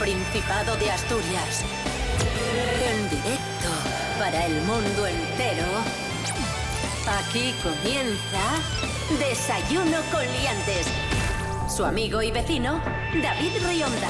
Principado 0.00 0.76
de 0.76 0.90
Asturias. 0.90 1.62
En 2.82 3.10
directo 3.10 3.68
para 4.18 4.46
el 4.46 4.54
mundo 4.62 5.06
entero. 5.06 5.66
Aquí 7.06 7.54
comienza 7.62 8.40
Desayuno 9.18 9.98
con 10.10 10.22
Liantes. 10.22 10.86
Su 11.68 11.84
amigo 11.84 12.22
y 12.22 12.30
vecino, 12.30 12.80
David 13.22 13.52
Rionda. 13.68 14.08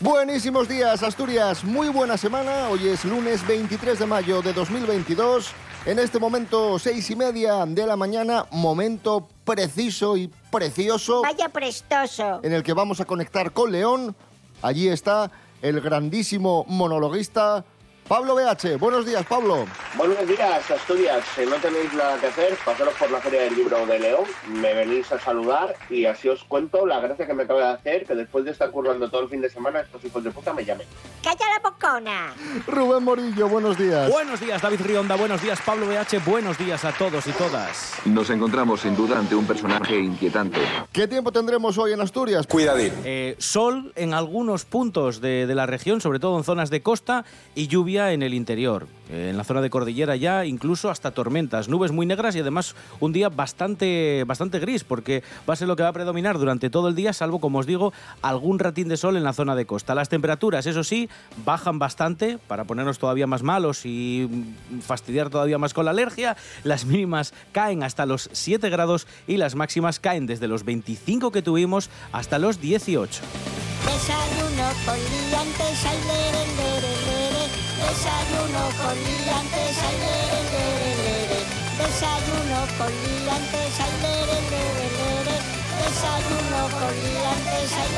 Buenísimos 0.00 0.68
días, 0.68 1.02
Asturias. 1.02 1.64
Muy 1.64 1.88
buena 1.88 2.18
semana. 2.18 2.68
Hoy 2.68 2.88
es 2.88 3.06
lunes 3.06 3.46
23 3.46 4.00
de 4.00 4.06
mayo 4.06 4.42
de 4.42 4.52
2022. 4.52 5.54
En 5.86 5.98
este 5.98 6.18
momento, 6.18 6.78
seis 6.78 7.10
y 7.10 7.16
media 7.16 7.64
de 7.64 7.86
la 7.86 7.96
mañana, 7.96 8.46
momento 8.50 9.26
preciso 9.44 10.14
y 10.16 10.30
precioso 10.50 11.22
Vaya 11.22 11.48
prestoso. 11.48 12.40
en 12.42 12.52
el 12.52 12.62
que 12.62 12.74
vamos 12.74 13.00
a 13.00 13.06
conectar 13.06 13.52
con 13.52 13.72
León. 13.72 14.14
Allí 14.60 14.88
está 14.88 15.30
el 15.62 15.80
grandísimo 15.80 16.66
monologuista 16.68 17.64
Pablo 18.10 18.34
BH. 18.34 18.76
Buenos 18.80 19.06
días, 19.06 19.24
Pablo. 19.24 19.66
Buenos 19.94 20.26
días, 20.26 20.68
Asturias. 20.68 21.24
Si 21.36 21.46
no 21.46 21.54
tenéis 21.58 21.92
nada 21.92 22.18
que 22.18 22.26
hacer, 22.26 22.56
pasaros 22.64 22.92
por 22.94 23.08
la 23.08 23.20
Feria 23.20 23.42
del 23.42 23.54
Libro 23.54 23.86
de 23.86 24.00
León, 24.00 24.24
me 24.48 24.74
venís 24.74 25.12
a 25.12 25.20
saludar 25.20 25.76
y 25.88 26.06
así 26.06 26.28
os 26.28 26.42
cuento 26.42 26.84
la 26.86 26.98
gracia 26.98 27.24
que 27.24 27.34
me 27.34 27.44
acaba 27.44 27.60
de 27.60 27.74
hacer, 27.74 28.06
que 28.06 28.16
después 28.16 28.44
de 28.44 28.50
estar 28.50 28.68
currando 28.72 29.08
todo 29.08 29.20
el 29.22 29.28
fin 29.28 29.40
de 29.40 29.48
semana, 29.48 29.82
estos 29.82 30.04
hijos 30.04 30.24
de 30.24 30.32
puta 30.32 30.52
me 30.52 30.64
llamen. 30.64 30.88
¡Calla 31.22 31.44
la 31.54 31.70
bocona! 31.70 32.34
Rubén 32.66 33.04
Morillo, 33.04 33.48
buenos 33.48 33.78
días. 33.78 34.10
Buenos 34.10 34.40
días, 34.40 34.60
David 34.60 34.80
Rionda. 34.80 35.14
Buenos 35.14 35.40
días, 35.40 35.60
Pablo 35.64 35.86
BH. 35.86 36.18
Buenos 36.26 36.58
días 36.58 36.84
a 36.84 36.90
todos 36.90 37.24
y 37.28 37.30
todas. 37.30 37.92
Nos 38.06 38.28
encontramos 38.30 38.80
sin 38.80 38.96
duda 38.96 39.20
ante 39.20 39.36
un 39.36 39.46
personaje 39.46 39.96
inquietante. 39.96 40.58
¿Qué 40.90 41.06
tiempo 41.06 41.30
tendremos 41.30 41.78
hoy 41.78 41.92
en 41.92 42.00
Asturias? 42.00 42.48
Cuidadín. 42.48 42.92
Eh, 43.04 43.36
sol 43.38 43.92
en 43.94 44.14
algunos 44.14 44.64
puntos 44.64 45.20
de, 45.20 45.46
de 45.46 45.54
la 45.54 45.66
región, 45.66 46.00
sobre 46.00 46.18
todo 46.18 46.36
en 46.38 46.42
zonas 46.42 46.70
de 46.70 46.82
costa, 46.82 47.24
y 47.54 47.68
lluvia 47.68 47.99
en 48.08 48.22
el 48.22 48.34
interior. 48.34 48.86
Eh, 49.10 49.28
en 49.30 49.36
la 49.36 49.44
zona 49.44 49.60
de 49.60 49.70
cordillera 49.70 50.16
ya 50.16 50.44
incluso 50.46 50.88
hasta 50.88 51.10
tormentas, 51.10 51.68
nubes 51.68 51.92
muy 51.92 52.06
negras 52.06 52.36
y 52.36 52.40
además 52.40 52.74
un 53.00 53.12
día 53.12 53.28
bastante, 53.28 54.24
bastante 54.26 54.58
gris, 54.58 54.84
porque 54.84 55.22
va 55.48 55.54
a 55.54 55.56
ser 55.56 55.68
lo 55.68 55.76
que 55.76 55.82
va 55.82 55.90
a 55.90 55.92
predominar 55.92 56.38
durante 56.38 56.70
todo 56.70 56.88
el 56.88 56.94
día, 56.94 57.12
salvo, 57.12 57.40
como 57.40 57.58
os 57.58 57.66
digo, 57.66 57.92
algún 58.22 58.58
ratín 58.58 58.88
de 58.88 58.96
sol 58.96 59.16
en 59.16 59.24
la 59.24 59.32
zona 59.32 59.54
de 59.54 59.66
costa. 59.66 59.94
Las 59.94 60.08
temperaturas, 60.08 60.66
eso 60.66 60.84
sí, 60.84 61.08
bajan 61.44 61.78
bastante 61.78 62.38
para 62.38 62.64
ponernos 62.64 62.98
todavía 62.98 63.26
más 63.26 63.42
malos 63.42 63.84
y 63.84 64.28
fastidiar 64.80 65.28
todavía 65.28 65.58
más 65.58 65.74
con 65.74 65.84
la 65.84 65.90
alergia. 65.90 66.36
Las 66.64 66.84
mínimas 66.84 67.34
caen 67.52 67.82
hasta 67.82 68.06
los 68.06 68.30
7 68.32 68.70
grados 68.70 69.06
y 69.26 69.36
las 69.36 69.54
máximas 69.54 70.00
caen 70.00 70.26
desde 70.26 70.48
los 70.48 70.64
25 70.64 71.32
que 71.32 71.42
tuvimos 71.42 71.90
hasta 72.12 72.38
los 72.38 72.60
18. 72.60 73.22
Desayuno 73.84 74.70
con. 74.86 76.79
Desayuno 77.90 78.62
con 78.80 78.96
liantes, 79.02 79.78
ay, 79.82 79.96
lere, 79.98 80.40
lere. 80.52 81.40
Desayuno 81.76 82.60
con 82.78 82.92
liantes, 83.02 83.80
ay, 83.84 83.94
lere. 84.02 85.36
Desayuno 85.82 86.60
con 86.78 86.94
liantes, 87.02 87.72
ay, 87.72 87.90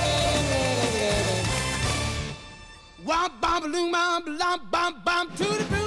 the 5.43 5.82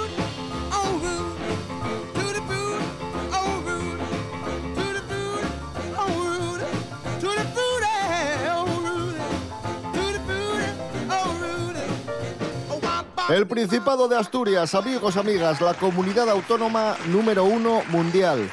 El 13.28 13.48
Principado 13.48 14.08
de 14.08 14.16
Asturias, 14.16 14.76
amigos, 14.76 15.18
amigas, 15.18 15.60
la 15.60 15.74
comunidad 15.74 16.30
autónoma 16.30 16.96
número 17.08 17.44
uno 17.44 17.82
mundial. 17.90 18.48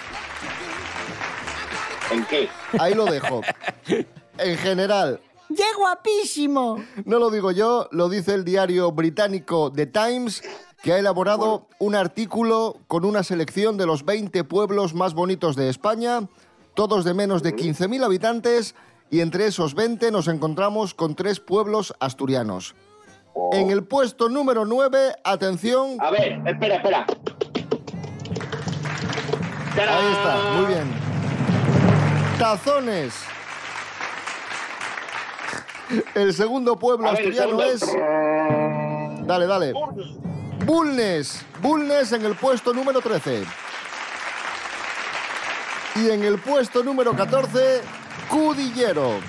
¿En 2.10 2.24
qué? 2.24 2.48
Ahí 2.78 2.94
lo 2.94 3.04
dejo. 3.04 3.42
En 4.38 4.56
general, 4.56 5.20
¡Qué 5.54 5.64
guapísimo! 5.76 6.82
no 7.04 7.18
lo 7.18 7.30
digo 7.30 7.50
yo, 7.50 7.86
lo 7.92 8.08
dice 8.08 8.32
el 8.32 8.46
diario 8.46 8.90
británico 8.92 9.70
The 9.70 9.86
Times, 9.86 10.42
que 10.82 10.94
ha 10.94 10.98
elaborado 10.98 11.68
un 11.78 11.94
artículo 11.94 12.78
con 12.88 13.04
una 13.04 13.22
selección 13.22 13.76
de 13.76 13.84
los 13.84 14.06
20 14.06 14.42
pueblos 14.44 14.94
más 14.94 15.12
bonitos 15.12 15.54
de 15.54 15.68
España, 15.68 16.30
todos 16.72 17.04
de 17.04 17.12
menos 17.12 17.42
de 17.42 17.54
15.000 17.54 18.04
habitantes, 18.04 18.74
y 19.10 19.20
entre 19.20 19.48
esos 19.48 19.74
20 19.74 20.10
nos 20.12 20.28
encontramos 20.28 20.94
con 20.94 21.14
tres 21.14 21.40
pueblos 21.40 21.94
asturianos. 22.00 22.74
En 23.52 23.70
el 23.70 23.84
puesto 23.84 24.28
número 24.28 24.64
9, 24.64 25.14
atención, 25.24 25.96
A 26.00 26.10
ver, 26.10 26.40
espera, 26.46 26.76
espera. 26.76 27.06
ahí 29.76 30.12
está, 30.12 30.36
muy 30.56 30.66
bien. 30.66 30.84
Tazones. 32.38 33.14
El 36.14 36.32
segundo 36.32 36.78
pueblo 36.78 37.04
ver, 37.04 37.14
asturiano 37.14 37.60
segundo. 37.60 39.20
es... 39.20 39.26
Dale, 39.26 39.46
dale. 39.46 39.72
Bulnes. 40.64 41.44
Bulnes 41.60 42.12
en 42.12 42.24
el 42.24 42.34
puesto 42.34 42.72
número 42.72 43.00
13. 43.00 43.44
Y 45.96 46.10
en 46.10 46.24
el 46.24 46.38
puesto 46.38 46.82
número 46.82 47.14
14, 47.14 47.82
Cudillero. 48.28 49.20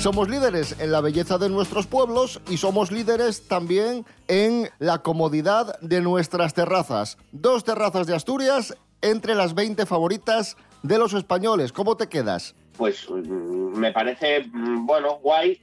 Somos 0.00 0.30
líderes 0.30 0.76
en 0.80 0.92
la 0.92 1.00
belleza 1.02 1.36
de 1.36 1.50
nuestros 1.50 1.86
pueblos 1.86 2.40
y 2.48 2.56
somos 2.56 2.90
líderes 2.90 3.46
también 3.48 4.06
en 4.28 4.70
la 4.78 4.98
comodidad 5.02 5.78
de 5.80 6.00
nuestras 6.00 6.54
terrazas. 6.54 7.18
Dos 7.32 7.64
terrazas 7.64 8.06
de 8.06 8.14
Asturias 8.16 8.74
entre 9.02 9.34
las 9.34 9.54
20 9.54 9.84
favoritas 9.84 10.56
de 10.82 10.96
los 10.98 11.12
españoles. 11.12 11.72
¿Cómo 11.72 11.96
te 11.98 12.08
quedas? 12.08 12.54
Pues 12.78 13.10
mm, 13.10 13.76
me 13.78 13.92
parece, 13.92 14.46
mm, 14.50 14.86
bueno, 14.86 15.18
guay. 15.22 15.60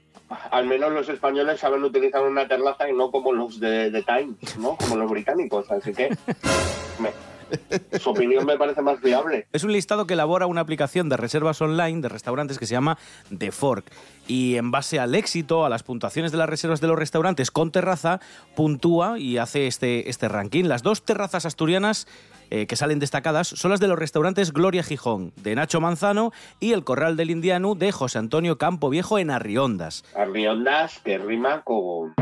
Al 0.51 0.67
menos 0.67 0.91
los 0.91 1.07
españoles 1.09 1.59
saben 1.59 1.83
utilizar 1.83 2.21
una 2.21 2.47
terraza 2.47 2.87
y 2.89 2.93
no 2.93 3.09
como 3.09 3.31
los 3.31 3.59
de, 3.59 3.89
de 3.89 4.03
Times, 4.03 4.57
¿no? 4.59 4.75
Como 4.75 4.97
los 4.97 5.09
británicos. 5.09 5.71
Así 5.71 5.93
que 5.93 6.09
me- 6.99 7.13
su 7.99 8.09
opinión 8.09 8.45
me 8.45 8.57
parece 8.57 8.81
más 8.81 9.01
viable. 9.01 9.47
Es 9.51 9.63
un 9.63 9.71
listado 9.71 10.07
que 10.07 10.13
elabora 10.13 10.47
una 10.47 10.61
aplicación 10.61 11.09
de 11.09 11.17
reservas 11.17 11.61
online 11.61 12.01
de 12.01 12.09
restaurantes 12.09 12.59
que 12.59 12.65
se 12.65 12.73
llama 12.73 12.97
The 13.35 13.51
Fork. 13.51 13.85
Y 14.27 14.55
en 14.55 14.71
base 14.71 14.99
al 14.99 15.15
éxito, 15.15 15.65
a 15.65 15.69
las 15.69 15.83
puntuaciones 15.83 16.31
de 16.31 16.37
las 16.37 16.49
reservas 16.49 16.81
de 16.81 16.87
los 16.87 16.99
restaurantes 16.99 17.51
con 17.51 17.71
terraza, 17.71 18.19
puntúa 18.55 19.17
y 19.17 19.37
hace 19.37 19.67
este, 19.67 20.09
este 20.09 20.27
ranking. 20.27 20.65
Las 20.65 20.83
dos 20.83 21.03
terrazas 21.03 21.45
asturianas 21.45 22.07
eh, 22.49 22.65
que 22.67 22.75
salen 22.75 22.99
destacadas 22.99 23.47
son 23.47 23.71
las 23.71 23.79
de 23.79 23.87
los 23.87 23.99
restaurantes 23.99 24.53
Gloria 24.53 24.83
Gijón, 24.83 25.33
de 25.37 25.55
Nacho 25.55 25.81
Manzano, 25.81 26.31
y 26.59 26.73
el 26.73 26.83
Corral 26.83 27.17
del 27.17 27.29
Indiano, 27.29 27.75
de 27.75 27.91
José 27.91 28.19
Antonio 28.19 28.57
Campo 28.57 28.89
Viejo 28.89 29.19
en 29.19 29.31
Arriondas. 29.31 30.03
Arriondas 30.15 30.99
que 31.03 31.17
rima 31.17 31.61
con. 31.63 32.13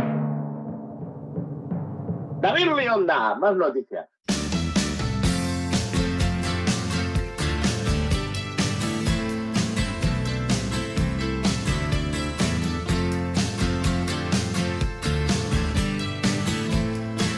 David 2.41 2.69
Rionda, 2.75 3.35
más 3.35 3.55
noticias. 3.55 4.07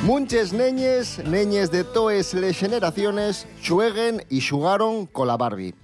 Munches 0.07 0.53
neñes, 0.53 1.19
neñes 1.27 1.69
de 1.69 1.83
toes 1.83 2.33
les 2.33 2.57
generaciones, 2.57 3.45
xueguen 3.61 4.23
y 4.29 4.39
xugaron 4.39 5.05
con 5.05 5.27
la 5.27 5.35
Barbie. 5.35 5.75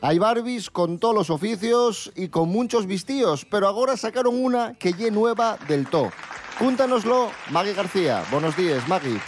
Hay 0.00 0.18
Barbies 0.18 0.70
con 0.70 0.98
todos 0.98 1.14
los 1.14 1.30
oficios 1.30 2.10
y 2.16 2.30
con 2.30 2.48
muchos 2.48 2.86
vistíos, 2.86 3.46
pero 3.48 3.68
ahora 3.68 3.96
sacaron 3.96 4.42
una 4.42 4.74
que 4.74 4.92
lle 4.92 5.12
nueva 5.12 5.56
del 5.68 5.86
to. 5.86 6.10
Cúntanoslo, 6.58 7.30
Maggie 7.52 7.74
García. 7.74 8.24
Buenos 8.32 8.56
días, 8.56 8.88
Maggie. 8.88 9.20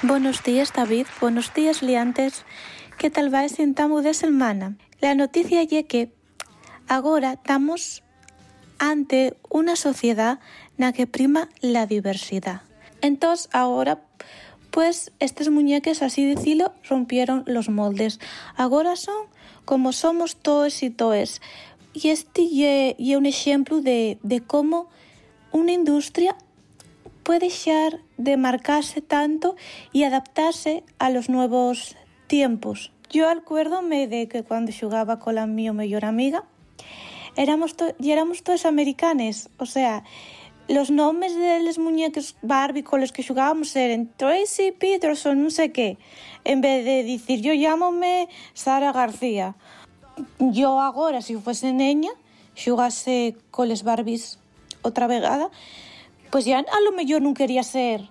Buenos 0.00 0.42
días, 0.42 0.72
David. 0.72 1.06
Buenos 1.20 1.52
días, 1.52 1.82
liantes. 1.82 2.46
Que 2.96 3.10
tal 3.10 3.28
vai 3.28 3.50
sentamos 3.50 4.04
de 4.04 4.14
semana? 4.14 4.78
La 5.04 5.14
noticia 5.14 5.62
lle 5.64 5.84
que 5.84 6.16
agora 6.88 7.34
estamos 7.34 8.02
ante 8.78 9.36
una 9.50 9.76
sociedad 9.76 10.40
na 10.80 10.96
que 10.96 11.06
prima 11.06 11.52
la 11.60 11.84
diversidad. 11.84 12.64
Entonces, 13.06 13.48
ahora, 13.52 14.02
pues, 14.70 15.12
estas 15.20 15.48
muñeques, 15.48 16.02
así 16.02 16.26
decirlo, 16.26 16.72
rompieron 16.88 17.44
los 17.46 17.68
moldes. 17.68 18.18
Ahora 18.56 18.96
son 18.96 19.26
como 19.64 19.92
somos 19.92 20.36
todos 20.36 20.82
y 20.82 20.90
toes. 20.90 21.40
Y 21.92 22.08
este 22.10 22.48
lle, 22.48 22.96
lle 22.98 23.16
un 23.16 23.26
ejemplo 23.26 23.80
de, 23.80 24.18
de 24.22 24.40
cómo 24.40 24.88
una 25.52 25.72
industria 25.72 26.36
puede 27.22 27.48
dejar 27.48 28.00
de 28.18 28.36
marcarse 28.36 29.00
tanto 29.00 29.56
y 29.92 30.04
adaptarse 30.04 30.84
a 30.98 31.10
los 31.10 31.28
nuevos 31.28 31.96
tiempos. 32.26 32.92
yo 33.10 33.28
acuérdome 33.28 34.08
de 34.08 34.28
que 34.28 34.42
cuando 34.42 34.72
xogaba 34.72 35.18
cola 35.18 35.46
mi 35.46 35.70
mellor 35.70 36.04
amiga, 36.04 36.44
éramos 37.36 37.76
to 37.76 37.94
éramos 37.98 38.42
americanes, 38.64 39.48
o 39.58 39.66
sea, 39.66 40.04
los 40.68 40.90
nomes 40.90 41.36
de 41.36 41.62
los 41.62 41.78
muñecos 41.78 42.36
Barbie 42.42 42.82
con 42.82 43.00
los 43.00 43.12
que 43.12 43.22
xogábamos 43.22 43.74
eran 43.76 44.10
Tracy 44.18 44.72
Peterson, 44.72 45.38
non 45.38 45.54
sei 45.54 45.70
qué. 45.70 45.94
En 46.42 46.58
vez 46.58 46.82
de 46.82 47.06
dicir, 47.06 47.38
yo 47.38 47.54
llámome 47.54 48.26
Sara 48.54 48.90
García. 48.90 49.54
Yo 50.40 50.80
agora, 50.80 51.22
se 51.22 51.34
si 51.34 51.40
fuese 51.40 51.70
neña, 51.70 52.10
xogase 52.58 53.36
coles 53.54 53.86
Barbies 53.86 54.42
outra 54.82 55.06
vegada, 55.06 55.50
pois 56.30 56.46
ya 56.46 56.58
a 56.58 56.78
lo 56.82 56.90
mellor 56.90 57.22
non 57.22 57.36
quería 57.36 57.62
ser 57.62 58.02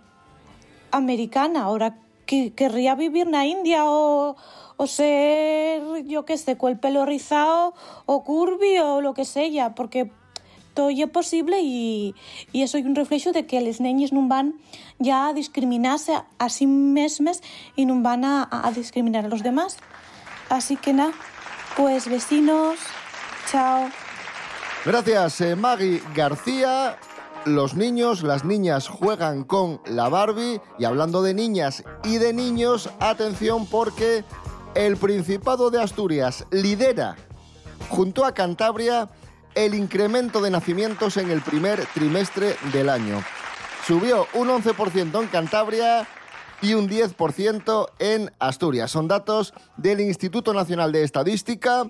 americana, 0.95 1.67
ahora 1.67 1.99
que 2.23 2.55
querría 2.55 2.95
vivir 2.95 3.27
na 3.27 3.43
India 3.43 3.83
o, 3.83 4.35
o 4.79 4.83
ser, 4.87 5.83
yo 6.07 6.23
que 6.23 6.37
sé, 6.39 6.55
co 6.55 6.71
el 6.71 6.79
pelo 6.79 7.03
rizado 7.03 7.75
o 8.05 8.23
curvi 8.23 8.79
o 8.79 9.01
lo 9.01 9.13
que 9.13 9.25
sea, 9.25 9.75
porque 9.75 10.07
todo 10.75 10.91
é 10.91 11.07
posible 11.07 11.55
e, 11.57 12.13
e 12.53 12.61
eso 12.61 12.77
é 12.77 12.83
un 12.83 12.93
reflexo 12.93 13.31
de 13.31 13.47
que 13.47 13.57
les 13.63 13.79
neñes 13.79 14.11
non 14.11 14.27
van 14.27 14.59
ya 14.99 15.31
a 15.31 15.33
discriminarse 15.33 16.11
a, 16.13 16.47
sí 16.51 16.67
mesmes 16.67 17.39
e 17.79 17.87
non 17.87 18.03
van 18.03 18.27
a, 18.27 18.45
a 18.51 18.69
discriminar 18.75 19.25
a 19.25 19.31
los 19.31 19.41
demás. 19.41 19.79
Así 20.51 20.75
que 20.75 20.93
nada, 20.93 21.15
pues 21.79 22.05
vecinos, 22.11 22.77
chao. 23.49 23.89
Gracias, 24.85 25.41
eh, 25.41 25.55
Maggie 25.55 26.03
García. 26.13 26.99
Los 27.45 27.75
niños, 27.75 28.23
las 28.23 28.43
niñas 28.43 28.87
juegan 28.87 29.43
con 29.43 29.79
la 29.85 30.09
Barbie 30.09 30.61
y 30.77 30.85
hablando 30.85 31.21
de 31.21 31.33
niñas 31.33 31.83
y 32.03 32.17
de 32.17 32.33
niños, 32.33 32.89
atención 32.99 33.65
porque 33.67 34.25
el 34.73 34.97
Principado 34.97 35.69
de 35.69 35.79
Asturias 35.79 36.45
lidera 36.51 37.15
junto 37.89 38.25
a 38.25 38.33
Cantabria 38.33 39.09
el 39.55 39.73
incremento 39.73 40.41
de 40.41 40.51
nacimientos 40.51 41.17
en 41.17 41.31
el 41.31 41.41
primer 41.41 41.85
trimestre 41.93 42.55
del 42.73 42.89
año. 42.89 43.23
Subió 43.87 44.27
un 44.33 44.49
11% 44.49 45.21
en 45.21 45.27
Cantabria 45.27 46.07
y 46.61 46.73
un 46.73 46.89
10% 46.89 47.87
en 47.99 48.31
Asturias. 48.39 48.91
Son 48.91 49.07
datos 49.07 49.53
del 49.77 50.01
Instituto 50.01 50.53
Nacional 50.53 50.91
de 50.91 51.03
Estadística. 51.03 51.89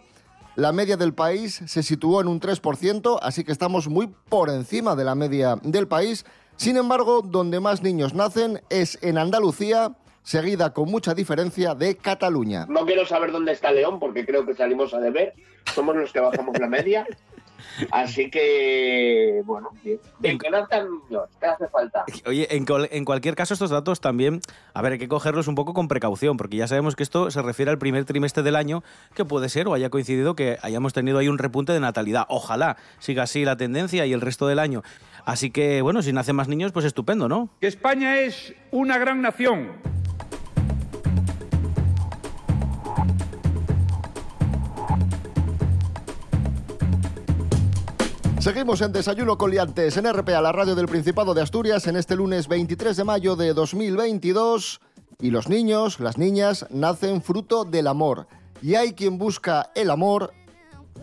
La 0.56 0.72
media 0.72 0.96
del 0.96 1.14
país 1.14 1.62
se 1.66 1.84
situó 1.84 2.22
en 2.22 2.28
un 2.28 2.40
3%, 2.40 3.20
así 3.22 3.44
que 3.44 3.52
estamos 3.52 3.88
muy 3.88 4.14
por 4.30 4.50
encima 4.50 4.96
de 4.96 5.04
la 5.04 5.16
media 5.16 5.58
del 5.64 5.88
país. 5.88 6.26
Sin 6.56 6.78
embargo, 6.78 7.22
donde 7.22 7.60
más 7.60 7.82
niños 7.84 8.14
nacen 8.14 8.62
es 8.70 8.98
en 9.02 9.18
Andalucía, 9.18 9.96
seguida 10.24 10.74
con 10.74 10.90
mucha 10.90 11.14
diferencia 11.14 11.76
de 11.76 11.98
Cataluña. 11.98 12.66
No 12.70 12.86
quiero 12.86 13.06
saber 13.06 13.32
dónde 13.32 13.52
está 13.52 13.72
León 13.72 14.00
porque 14.00 14.26
creo 14.26 14.46
que 14.46 14.54
salimos 14.54 14.94
a 14.94 15.00
deber. 15.00 15.34
Somos 15.74 15.96
los 15.96 16.14
que 16.14 16.20
bajamos 16.20 16.58
la 16.58 16.68
media. 16.68 17.06
Así 17.92 18.30
que, 18.30 19.42
bueno, 19.46 19.70
bien. 19.84 20.00
bien 20.20 20.38
que 20.38 20.50
nazcan 20.50 20.88
niños, 20.90 21.30
¿qué 21.40 21.46
hace 21.46 21.68
falta? 21.68 22.06
Oye, 22.26 22.48
en, 22.56 22.66
en 22.92 23.06
cualquier 23.06 23.36
caso, 23.36 23.54
estos 23.54 23.70
datos 23.70 24.00
también, 24.02 24.42
a 24.74 24.82
ver, 24.82 24.94
hay 24.94 25.00
que 25.00 25.08
cogerlos 25.08 25.48
un 25.48 25.56
poco 25.56 25.74
con 25.74 25.88
precaución, 25.88 26.38
porque 26.38 26.58
ya 26.58 26.68
sabemos 26.68 26.96
que 26.96 27.04
esto 27.04 27.32
se 27.32 27.42
refiere 27.42 27.72
al 27.72 27.78
primer 27.78 28.06
trimestre 28.06 28.44
del 28.44 28.56
año, 28.56 28.84
que 29.14 29.26
puede 29.26 29.50
ser 29.50 29.68
o 29.68 29.74
haya 29.74 29.90
coincidido 29.90 30.36
que 30.36 30.58
hayamos 30.62 30.94
tenido 30.94 31.18
ahí 31.18 31.28
un 31.28 31.38
repunte 31.38 31.74
de 31.74 31.80
natalidad. 31.80 32.26
Ojalá 32.30 32.78
siga 33.00 33.24
así 33.24 33.46
la 33.46 33.58
tendencia 33.58 34.06
y 34.06 34.14
el 34.14 34.22
resto 34.22 34.48
del 34.48 34.60
año. 34.60 34.84
Así 35.26 35.52
que, 35.52 35.82
bueno, 35.82 36.02
si 36.02 36.14
nacen 36.14 36.36
más 36.36 36.48
niños, 36.48 36.72
pues 36.72 36.86
estupendo, 36.86 37.28
¿no? 37.28 37.50
que 37.60 37.68
España 37.68 38.20
es 38.20 38.54
una 38.72 38.98
gran 38.98 39.22
nación. 39.22 39.72
Seguimos 48.46 48.82
en 48.82 48.92
Desayuno 48.92 49.40
Coliantes 49.40 49.98
en 49.98 50.06
RPA, 50.06 50.40
la 50.40 50.52
radio 50.52 50.76
del 50.76 50.86
Principado 50.86 51.34
de 51.34 51.42
Asturias, 51.42 51.88
en 51.88 51.96
este 51.96 52.16
lunes 52.16 52.48
23 52.48 52.96
de 52.96 53.04
mayo 53.04 53.36
de 53.36 53.56
2022. 53.56 54.82
Y 55.20 55.32
los 55.32 55.50
niños, 55.50 56.00
las 56.00 56.20
niñas, 56.20 56.68
nacen 56.70 57.24
fruto 57.24 57.66
del 57.66 57.88
amor. 57.88 58.28
Y 58.62 58.76
hay 58.76 58.94
quien 58.94 59.18
busca 59.18 59.72
el 59.74 59.90
amor 59.90 60.32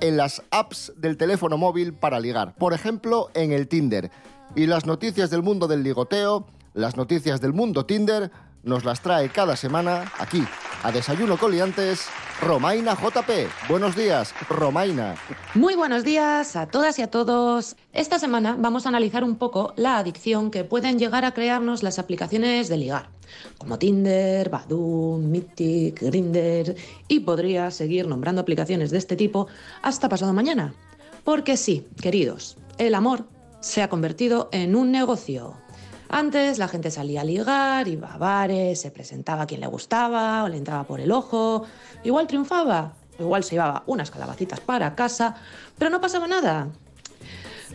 en 0.00 0.16
las 0.16 0.44
apps 0.52 0.92
del 0.96 1.16
teléfono 1.16 1.58
móvil 1.58 1.94
para 1.94 2.20
ligar. 2.20 2.54
Por 2.54 2.74
ejemplo, 2.74 3.28
en 3.34 3.50
el 3.50 3.66
Tinder. 3.66 4.12
Y 4.54 4.66
las 4.66 4.86
noticias 4.86 5.28
del 5.28 5.42
mundo 5.42 5.66
del 5.66 5.82
ligoteo, 5.82 6.46
las 6.74 6.96
noticias 6.96 7.40
del 7.40 7.54
mundo 7.54 7.86
Tinder, 7.86 8.30
nos 8.62 8.84
las 8.84 9.00
trae 9.00 9.28
cada 9.28 9.56
semana 9.56 10.12
aquí, 10.18 10.44
a 10.82 10.92
Desayuno 10.92 11.36
Coliantes, 11.36 12.06
Romaina 12.40 12.94
JP. 12.94 13.30
Buenos 13.68 13.96
días, 13.96 14.34
Romaina. 14.48 15.14
Muy 15.54 15.74
buenos 15.74 16.04
días 16.04 16.56
a 16.56 16.66
todas 16.66 16.98
y 16.98 17.02
a 17.02 17.10
todos. 17.10 17.76
Esta 17.92 18.18
semana 18.18 18.56
vamos 18.58 18.86
a 18.86 18.88
analizar 18.88 19.24
un 19.24 19.36
poco 19.36 19.72
la 19.76 19.98
adicción 19.98 20.50
que 20.50 20.64
pueden 20.64 20.98
llegar 20.98 21.24
a 21.24 21.32
crearnos 21.32 21.82
las 21.82 21.98
aplicaciones 21.98 22.68
de 22.68 22.76
ligar, 22.76 23.10
como 23.58 23.78
Tinder, 23.78 24.50
Badoo, 24.50 25.18
Mythic, 25.18 26.02
Grindr 26.02 26.74
y 27.08 27.20
podría 27.20 27.70
seguir 27.70 28.06
nombrando 28.06 28.40
aplicaciones 28.40 28.90
de 28.90 28.98
este 28.98 29.16
tipo 29.16 29.48
hasta 29.82 30.08
pasado 30.08 30.32
mañana. 30.32 30.74
Porque 31.24 31.56
sí, 31.56 31.86
queridos, 32.00 32.56
el 32.78 32.94
amor 32.94 33.26
se 33.60 33.82
ha 33.82 33.88
convertido 33.88 34.48
en 34.50 34.74
un 34.74 34.90
negocio. 34.90 35.61
Antes 36.14 36.58
la 36.58 36.68
gente 36.68 36.90
salía 36.90 37.22
a 37.22 37.24
ligar, 37.24 37.88
iba 37.88 38.12
a 38.12 38.18
bares, 38.18 38.82
se 38.82 38.90
presentaba 38.90 39.44
a 39.44 39.46
quien 39.46 39.62
le 39.62 39.66
gustaba 39.66 40.44
o 40.44 40.48
le 40.48 40.58
entraba 40.58 40.84
por 40.84 41.00
el 41.00 41.10
ojo, 41.10 41.64
igual 42.04 42.26
triunfaba, 42.26 42.92
igual 43.18 43.42
se 43.42 43.52
llevaba 43.52 43.82
unas 43.86 44.10
calabacitas 44.10 44.60
para 44.60 44.94
casa, 44.94 45.36
pero 45.78 45.90
no 45.90 46.02
pasaba 46.02 46.28
nada. 46.28 46.68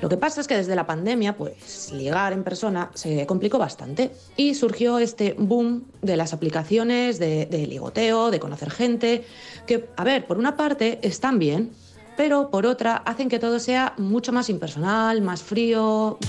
Lo 0.03 0.07
que 0.07 0.17
pasa 0.17 0.39
es 0.39 0.47
que 0.47 0.55
desde 0.55 0.75
la 0.75 0.85
pandemia, 0.85 1.35
pues 1.35 1.91
ligar 1.93 2.31
en 2.31 2.43
persona 2.43 2.91
se 2.93 3.25
complicó 3.25 3.57
bastante 3.57 4.11
y 4.35 4.53
surgió 4.53 4.99
este 4.99 5.33
boom 5.39 5.85
de 6.03 6.15
las 6.15 6.31
aplicaciones 6.31 7.17
de, 7.17 7.65
ligoteo, 7.67 8.29
de 8.29 8.39
conocer 8.39 8.69
gente, 8.69 9.25
que, 9.65 9.89
a 9.97 10.03
ver, 10.03 10.27
por 10.27 10.37
una 10.37 10.55
parte 10.55 10.99
están 11.01 11.39
bien, 11.39 11.71
pero 12.15 12.51
por 12.51 12.67
otra 12.67 12.97
hacen 12.97 13.29
que 13.29 13.39
todo 13.39 13.57
sea 13.57 13.95
mucho 13.97 14.31
más 14.31 14.51
impersonal, 14.51 15.23
más 15.23 15.41
frío. 15.41 16.19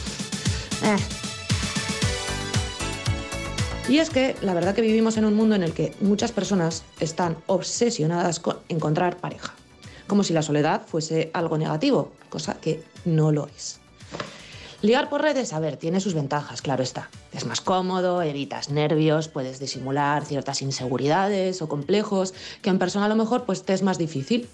Eh, 0.83 1.27
y 3.88 3.99
es 3.99 4.11
que 4.11 4.37
la 4.42 4.52
verdad 4.52 4.75
que 4.75 4.83
vivimos 4.83 5.16
en 5.16 5.25
un 5.25 5.35
mundo 5.35 5.54
en 5.54 5.62
el 5.62 5.73
que 5.73 5.95
muchas 6.00 6.30
personas 6.30 6.85
están 7.00 7.38
obsesionadas 7.47 8.38
con 8.38 8.59
encontrar 8.68 9.16
pareja, 9.16 9.54
como 10.07 10.23
si 10.25 10.35
la 10.35 10.42
soledad 10.42 10.83
fuese 10.87 11.30
algo 11.33 11.57
negativo, 11.57 12.12
cosa 12.28 12.54
que 12.61 12.83
no 13.07 13.33
lo 13.33 13.47
es. 13.47 13.80
Ligar 14.80 15.09
por 15.09 15.23
redes, 15.23 15.52
a 15.54 15.59
ver, 15.59 15.76
tiene 15.76 16.00
sus 16.00 16.14
ventajas, 16.14 16.62
claro 16.62 16.85
está. 16.85 17.11
Es 17.33 17.47
más 17.47 17.61
cómodo, 17.61 18.23
evitas 18.23 18.71
nervios, 18.71 19.26
puedes 19.26 19.59
disimular 19.59 20.25
ciertas 20.25 20.62
inseguridades 20.62 21.62
o 21.62 21.68
complejos 21.68 22.33
que 22.62 22.71
en 22.71 22.78
persona 22.78 23.07
a 23.07 23.09
lo 23.09 23.16
mejor 23.16 23.45
pues 23.45 23.64
te 23.64 23.73
es 23.73 23.83
más 23.83 23.99
difícil. 23.99 24.49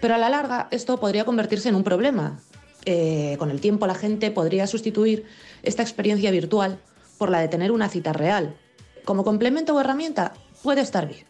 Pero 0.00 0.14
a 0.14 0.18
la 0.18 0.30
larga 0.30 0.68
esto 0.70 0.98
podría 0.98 1.26
convertirse 1.26 1.68
en 1.68 1.74
un 1.74 1.84
problema. 1.84 2.40
Eh, 2.86 3.36
con 3.38 3.50
el 3.50 3.60
tiempo 3.60 3.86
la 3.86 3.96
gente 3.96 4.30
podría 4.30 4.66
sustituir 4.66 5.26
esta 5.62 5.82
experiencia 5.82 6.30
virtual 6.30 6.78
por 7.18 7.30
la 7.30 7.40
de 7.40 7.48
tener 7.48 7.70
una 7.72 7.88
cita 7.88 8.14
real. 8.14 8.56
Como 9.06 9.22
complemento 9.22 9.72
o 9.72 9.80
herramienta 9.80 10.32
puede 10.64 10.80
estar 10.80 11.06
bien. 11.06 11.24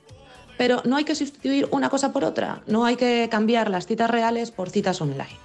Pero 0.57 0.81
no 0.87 0.97
hay 0.97 1.05
que 1.05 1.15
sustituir 1.15 1.69
una 1.71 1.91
cosa 1.91 2.11
por 2.11 2.25
otra, 2.25 2.63
no 2.67 2.87
hay 2.87 2.97
que 2.97 3.29
cambiar 3.31 3.71
las 3.71 3.87
citas 3.87 4.09
reales 4.09 4.51
por 4.51 4.71
citas 4.71 4.99
online. 5.03 5.39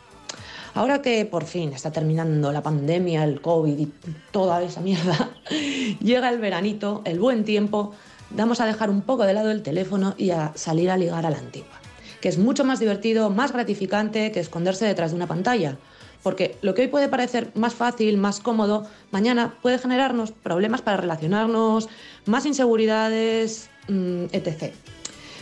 Ahora 0.73 1.01
que 1.01 1.25
por 1.25 1.43
fin 1.43 1.73
está 1.73 1.91
terminando 1.91 2.53
la 2.53 2.63
pandemia, 2.63 3.25
el 3.25 3.41
COVID 3.41 3.77
y 3.77 3.91
toda 4.31 4.63
esa 4.63 4.79
mierda, 4.79 5.31
llega 5.99 6.29
el 6.29 6.39
veranito, 6.39 7.01
el 7.03 7.19
buen 7.19 7.43
tiempo, 7.43 7.91
vamos 8.29 8.61
a 8.61 8.65
dejar 8.65 8.89
un 8.89 9.01
poco 9.01 9.25
de 9.25 9.33
lado 9.33 9.51
el 9.51 9.61
teléfono 9.61 10.15
y 10.17 10.29
a 10.29 10.53
salir 10.55 10.89
a 10.89 10.95
ligar 10.95 11.25
a 11.25 11.31
la 11.31 11.37
antigua, 11.37 11.81
que 12.21 12.29
es 12.29 12.37
mucho 12.37 12.63
más 12.63 12.79
divertido, 12.79 13.29
más 13.29 13.51
gratificante 13.51 14.31
que 14.31 14.39
esconderse 14.39 14.85
detrás 14.85 15.11
de 15.11 15.17
una 15.17 15.27
pantalla. 15.27 15.77
Porque 16.23 16.57
lo 16.61 16.73
que 16.73 16.83
hoy 16.83 16.87
puede 16.87 17.09
parecer 17.09 17.51
más 17.55 17.73
fácil, 17.73 18.17
más 18.17 18.39
cómodo, 18.39 18.87
mañana 19.11 19.55
puede 19.61 19.79
generarnos 19.79 20.31
problemas 20.31 20.81
para 20.81 20.97
relacionarnos, 20.97 21.89
más 22.25 22.45
inseguridades, 22.45 23.69
mm, 23.87 24.25
etc. 24.31 24.73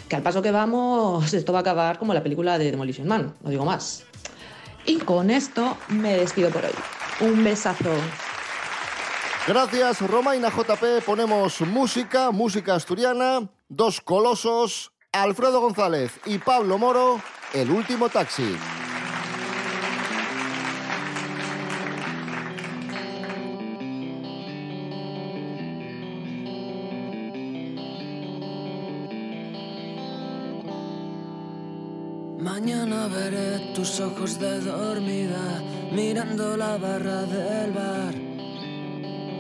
Que 0.08 0.16
al 0.16 0.24
paso 0.24 0.42
que 0.42 0.52
vamos, 0.52 1.34
esto 1.34 1.52
va 1.52 1.60
a 1.60 1.62
acabar 1.62 2.00
como 2.00 2.14
la 2.14 2.24
película 2.24 2.58
de 2.58 2.72
Demolition 2.72 3.08
Man, 3.08 3.34
no 3.42 3.50
digo 3.50 3.66
más. 3.66 4.04
Y 4.86 4.98
con 4.98 5.30
esto 5.30 5.78
me 5.90 6.18
despido 6.18 6.50
por 6.50 6.64
hoy. 6.66 6.72
Un 7.22 7.44
besazo. 7.44 7.92
Gracias, 9.48 10.02
Romaina 10.02 10.50
JP. 10.50 11.04
Ponemos 11.06 11.62
música, 11.62 12.32
música 12.32 12.76
asturiana, 12.76 13.50
dos 13.68 14.00
colosos, 14.00 14.92
Alfredo 15.12 15.60
González 15.60 16.12
y 16.26 16.38
Pablo 16.38 16.78
Moro, 16.78 17.20
el 17.54 17.72
último 17.72 18.10
taxi. 18.10 18.56
Mañana 32.60 33.08
veré 33.08 33.72
tus 33.74 34.02
ojos 34.02 34.38
de 34.38 34.60
dormida 34.60 35.64
mirando 35.94 36.58
la 36.58 36.76
barra 36.76 37.22
del 37.22 37.72
bar, 37.72 38.14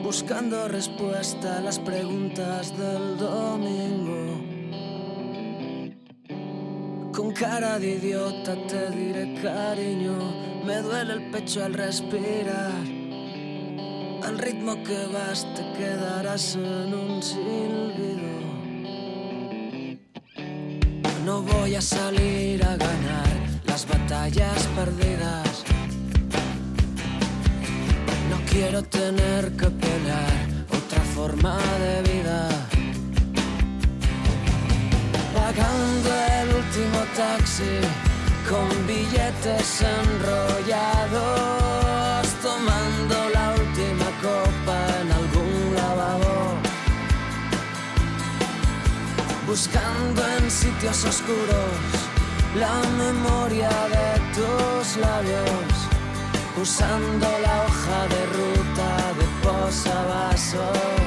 buscando 0.01 0.69
respuesta 0.69 1.57
a 1.57 1.59
las 1.59 1.79
preguntas 1.79 2.71
del 2.77 3.17
domingo. 3.17 4.41
Con 7.11 7.33
cara 7.33 7.77
de 7.77 7.97
idiota 7.97 8.55
te 8.67 8.89
diré 8.91 9.33
cariño, 9.41 10.63
me 10.65 10.77
duele 10.77 11.15
el 11.15 11.29
pecho 11.29 11.65
al 11.65 11.73
respirar. 11.73 12.71
Al 14.23 14.37
ritmo 14.37 14.81
que 14.85 15.07
vas 15.11 15.45
te 15.55 15.63
quedarás 15.77 16.55
en 16.55 16.93
un 16.93 17.21
silbido. 17.21 18.28
Voy 21.45 21.75
a 21.75 21.81
salir 21.81 22.61
a 22.63 22.75
ganar 22.75 23.27
las 23.65 23.87
batallas 23.87 24.67
perdidas. 24.75 25.63
No 28.29 28.37
quiero 28.51 28.83
tener 28.83 29.51
que 29.55 29.69
pelear 29.69 30.33
otra 30.69 31.01
forma 31.15 31.57
de 31.79 32.01
vida. 32.11 32.49
Pagando 35.33 36.09
el 36.41 36.47
último 36.55 36.99
taxi 37.15 37.79
con 38.49 38.67
billetes 38.85 39.81
enrollados, 39.81 41.07
tomando 42.41 43.28
buscando 49.49 50.21
en 50.37 50.51
sitios 50.51 51.03
oscuros 51.05 51.81
la 52.55 52.81
memoria 53.03 53.71
de 53.95 54.09
tus 54.35 54.97
labios, 54.97 55.73
usando 56.61 57.27
la 57.45 57.65
hoja 57.65 57.99
de 58.13 58.21
ruta 58.37 58.89
de 59.17 59.25
posavasos. 59.43 60.99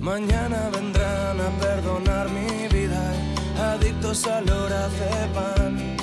Mañana 0.00 0.70
vendrán 0.72 0.99
a 0.99 0.99
perdonar 1.80 2.28
mi 2.28 2.68
vida, 2.68 3.02
adictos 3.72 4.26
al 4.26 4.44
pan, 5.34 5.96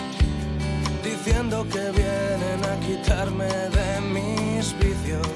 diciendo 1.03 1.65
que 1.71 1.91
vienen 1.91 2.59
a 2.71 2.75
quitarme 2.85 3.45
de 3.45 4.01
mis 4.13 4.73
vicios. 4.79 5.27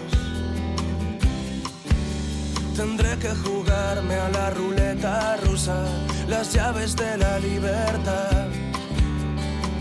Tendré 2.76 3.18
que 3.20 3.30
jugarme 3.44 4.16
a 4.16 4.30
la 4.30 4.50
ruleta 4.52 5.38
rusa, 5.38 5.84
las 6.28 6.54
llaves 6.54 6.96
de 6.96 7.18
la 7.18 7.38
libertad. 7.40 8.48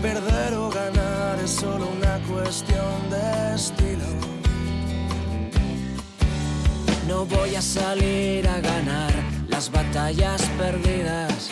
Perder 0.01 0.53
o 0.55 0.69
ganar 0.69 1.39
es 1.43 1.51
solo 1.51 1.87
una 1.97 2.19
cuestión 2.27 3.09
de 3.09 3.55
estilo. 3.55 4.11
No 7.07 7.25
voy 7.25 7.55
a 7.55 7.61
salir 7.61 8.47
a 8.47 8.59
ganar 8.59 9.30
las 9.61 9.71
batallas 9.71 10.41
perdidas. 10.57 11.51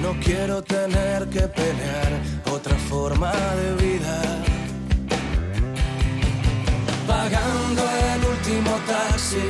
No 0.00 0.14
quiero 0.22 0.62
tener 0.62 1.28
que 1.28 1.40
pelear 1.40 2.12
otra 2.52 2.76
forma 2.88 3.32
de 3.32 3.68
vida. 3.84 4.22
Pagando 7.04 7.82
el 8.12 8.20
último 8.34 8.72
taxi 8.86 9.48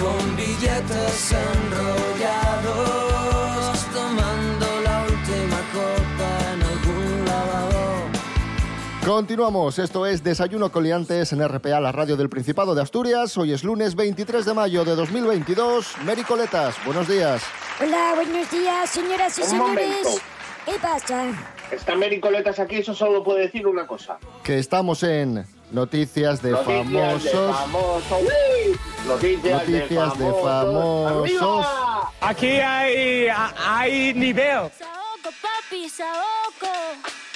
con 0.00 0.36
billetes 0.36 1.32
enrollados, 1.50 3.17
Continuamos, 9.08 9.78
esto 9.78 10.04
es 10.04 10.22
Desayuno 10.22 10.70
Coliantes 10.70 11.32
en 11.32 11.42
RPA, 11.42 11.80
la 11.80 11.92
radio 11.92 12.14
del 12.14 12.28
Principado 12.28 12.74
de 12.74 12.82
Asturias. 12.82 13.38
Hoy 13.38 13.54
es 13.54 13.64
lunes 13.64 13.94
23 13.94 14.44
de 14.44 14.52
mayo 14.52 14.84
de 14.84 14.94
2022. 14.94 15.94
Mary 16.04 16.22
Coletas, 16.24 16.74
buenos 16.84 17.08
días. 17.08 17.42
Hola, 17.80 18.12
buenos 18.16 18.50
días, 18.50 18.90
señoras 18.90 19.38
y 19.38 19.40
Un 19.40 19.48
señores. 19.48 19.88
momento. 19.88 20.22
¿Qué 20.66 20.72
pasa? 20.78 21.24
Está 21.70 21.96
Mary 21.96 22.20
Coletas 22.20 22.58
aquí, 22.58 22.76
eso 22.76 22.94
solo 22.94 23.24
puede 23.24 23.44
decir 23.46 23.66
una 23.66 23.86
cosa. 23.86 24.18
Que 24.42 24.58
estamos 24.58 25.02
en 25.02 25.42
Noticias 25.70 26.42
de 26.42 26.50
Noticias 26.50 26.84
Famosos. 26.84 27.32
de 27.32 27.52
famosos. 27.54 28.12
¡Uy! 28.20 28.78
Noticias, 29.06 29.68
Noticias 29.68 30.18
de 30.18 30.24
de 30.26 30.32
famosos. 30.34 31.66
Aquí 32.20 32.60
hay, 32.60 33.28
hay 33.56 34.12
nivel. 34.12 34.70
Saoco, 34.78 35.30
papi, 35.40 35.88
saoco. 35.88 37.27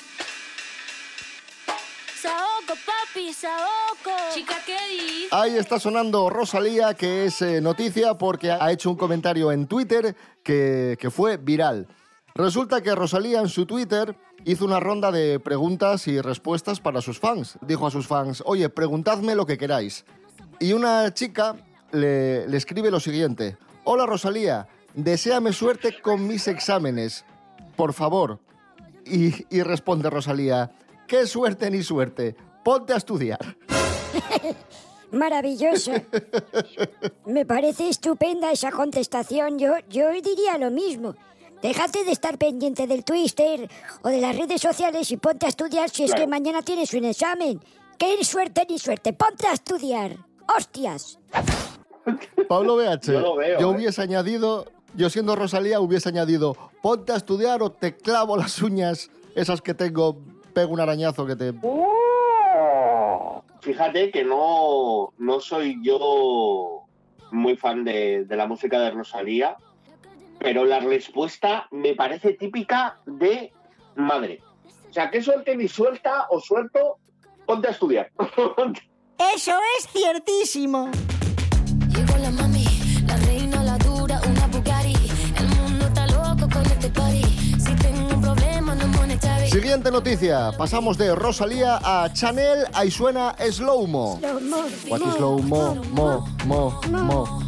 Saoco, 2.22 2.78
papi, 2.86 3.32
saoco. 3.32 4.16
Chica, 4.32 4.54
¿qué 4.64 4.78
dices? 4.90 5.32
Ahí 5.32 5.56
está 5.56 5.80
sonando 5.80 6.30
Rosalía, 6.30 6.94
que 6.94 7.24
es 7.24 7.42
eh, 7.42 7.60
noticia 7.60 8.14
porque 8.14 8.52
ha 8.52 8.70
hecho 8.70 8.90
un 8.90 8.96
comentario 8.96 9.50
en 9.50 9.66
Twitter 9.66 10.14
que, 10.44 10.96
que 11.00 11.10
fue 11.10 11.36
viral. 11.36 11.88
Resulta 12.36 12.80
que 12.80 12.94
Rosalía 12.94 13.40
en 13.40 13.48
su 13.48 13.66
Twitter 13.66 14.16
hizo 14.44 14.64
una 14.64 14.78
ronda 14.78 15.10
de 15.10 15.40
preguntas 15.40 16.06
y 16.06 16.20
respuestas 16.20 16.78
para 16.78 17.02
sus 17.02 17.18
fans. 17.18 17.58
Dijo 17.60 17.88
a 17.88 17.90
sus 17.90 18.06
fans, 18.06 18.40
oye, 18.46 18.68
preguntadme 18.68 19.34
lo 19.34 19.44
que 19.44 19.58
queráis. 19.58 20.04
Y 20.60 20.74
una 20.74 21.12
chica 21.12 21.56
le, 21.90 22.46
le 22.46 22.56
escribe 22.56 22.92
lo 22.92 23.00
siguiente, 23.00 23.56
hola 23.82 24.06
Rosalía, 24.06 24.68
deséame 24.94 25.52
suerte 25.52 26.00
con 26.00 26.28
mis 26.28 26.46
exámenes, 26.46 27.24
por 27.74 27.92
favor. 27.92 28.38
Y, 29.04 29.44
y 29.54 29.62
responde 29.62 30.08
Rosalía, 30.08 30.70
qué 31.12 31.26
suerte 31.26 31.70
ni 31.70 31.82
suerte, 31.82 32.34
ponte 32.64 32.94
a 32.94 32.96
estudiar. 32.96 33.38
Maravilloso. 35.12 35.92
Me 37.26 37.44
parece 37.44 37.90
estupenda 37.90 38.50
esa 38.50 38.70
contestación. 38.70 39.58
Yo, 39.58 39.74
yo 39.90 40.10
diría 40.10 40.56
lo 40.56 40.70
mismo. 40.70 41.14
Déjate 41.60 42.04
de 42.04 42.12
estar 42.12 42.38
pendiente 42.38 42.86
del 42.86 43.04
Twitter 43.04 43.68
o 44.00 44.08
de 44.08 44.22
las 44.22 44.34
redes 44.34 44.62
sociales 44.62 45.10
y 45.10 45.18
ponte 45.18 45.44
a 45.44 45.50
estudiar 45.50 45.90
si 45.90 46.04
es 46.04 46.14
que 46.14 46.26
mañana 46.26 46.62
tienes 46.62 46.94
un 46.94 47.04
examen. 47.04 47.60
Qué 47.98 48.24
suerte 48.24 48.66
ni 48.70 48.78
suerte. 48.78 49.12
Ponte 49.12 49.46
a 49.48 49.52
estudiar. 49.52 50.16
¡Hostias! 50.56 51.18
Pablo 52.48 52.76
BH, 52.76 53.12
Yo 53.12 53.20
lo 53.20 53.36
veo, 53.36 53.60
yo 53.60 53.70
¿eh? 53.70 53.74
hubiese 53.76 54.00
añadido, 54.00 54.64
yo 54.96 55.10
siendo 55.10 55.36
Rosalía 55.36 55.78
hubiese 55.78 56.08
añadido, 56.08 56.56
ponte 56.82 57.12
a 57.12 57.16
estudiar 57.16 57.62
o 57.62 57.70
te 57.70 57.98
clavo 57.98 58.38
las 58.38 58.62
uñas, 58.62 59.10
esas 59.34 59.60
que 59.60 59.74
tengo, 59.74 60.18
pego 60.52 60.72
un 60.72 60.80
arañazo 60.80 61.26
que 61.26 61.36
te... 61.36 61.52
Fíjate 63.60 64.10
que 64.10 64.24
no, 64.24 65.12
no 65.18 65.40
soy 65.40 65.78
yo 65.82 66.82
muy 67.30 67.56
fan 67.56 67.84
de, 67.84 68.24
de 68.24 68.36
la 68.36 68.46
música 68.46 68.80
de 68.80 68.90
Rosalía, 68.90 69.56
pero 70.38 70.64
la 70.64 70.80
respuesta 70.80 71.68
me 71.70 71.94
parece 71.94 72.32
típica 72.32 72.98
de 73.06 73.52
madre. 73.94 74.42
O 74.90 74.92
sea, 74.92 75.10
que 75.10 75.22
suelte 75.22 75.56
ni 75.56 75.68
suelta 75.68 76.26
o 76.30 76.40
suelto, 76.40 76.98
ponte 77.46 77.68
a 77.68 77.70
estudiar. 77.70 78.10
Eso 79.34 79.52
es 79.78 79.88
ciertísimo. 79.88 80.90
Siguiente 89.52 89.90
noticia, 89.90 90.50
pasamos 90.56 90.96
de 90.96 91.14
Rosalía 91.14 91.78
a 91.84 92.10
Chanel, 92.10 92.64
ahí 92.72 92.90
suena 92.90 93.36
Slow 93.50 93.86
Mo. 93.86 94.18
What 94.88 95.00
is 95.02 95.06
mo, 95.06 95.12
slow 95.18 95.42
mo, 95.42 95.74
mo, 95.92 96.26
mo, 96.46 96.80
mo. 96.88 97.42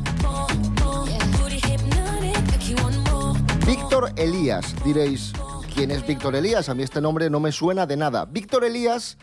Víctor 3.66 4.12
Elías, 4.16 4.74
diréis, 4.84 5.32
¿quién 5.74 5.90
es 5.92 6.06
Víctor 6.06 6.36
Elías? 6.36 6.68
A 6.68 6.74
mí 6.74 6.82
este 6.82 7.00
nombre 7.00 7.30
no 7.30 7.40
me 7.40 7.52
suena 7.52 7.86
de 7.86 7.96
nada. 7.96 8.26
Víctor 8.26 8.66
Elías, 8.66 9.16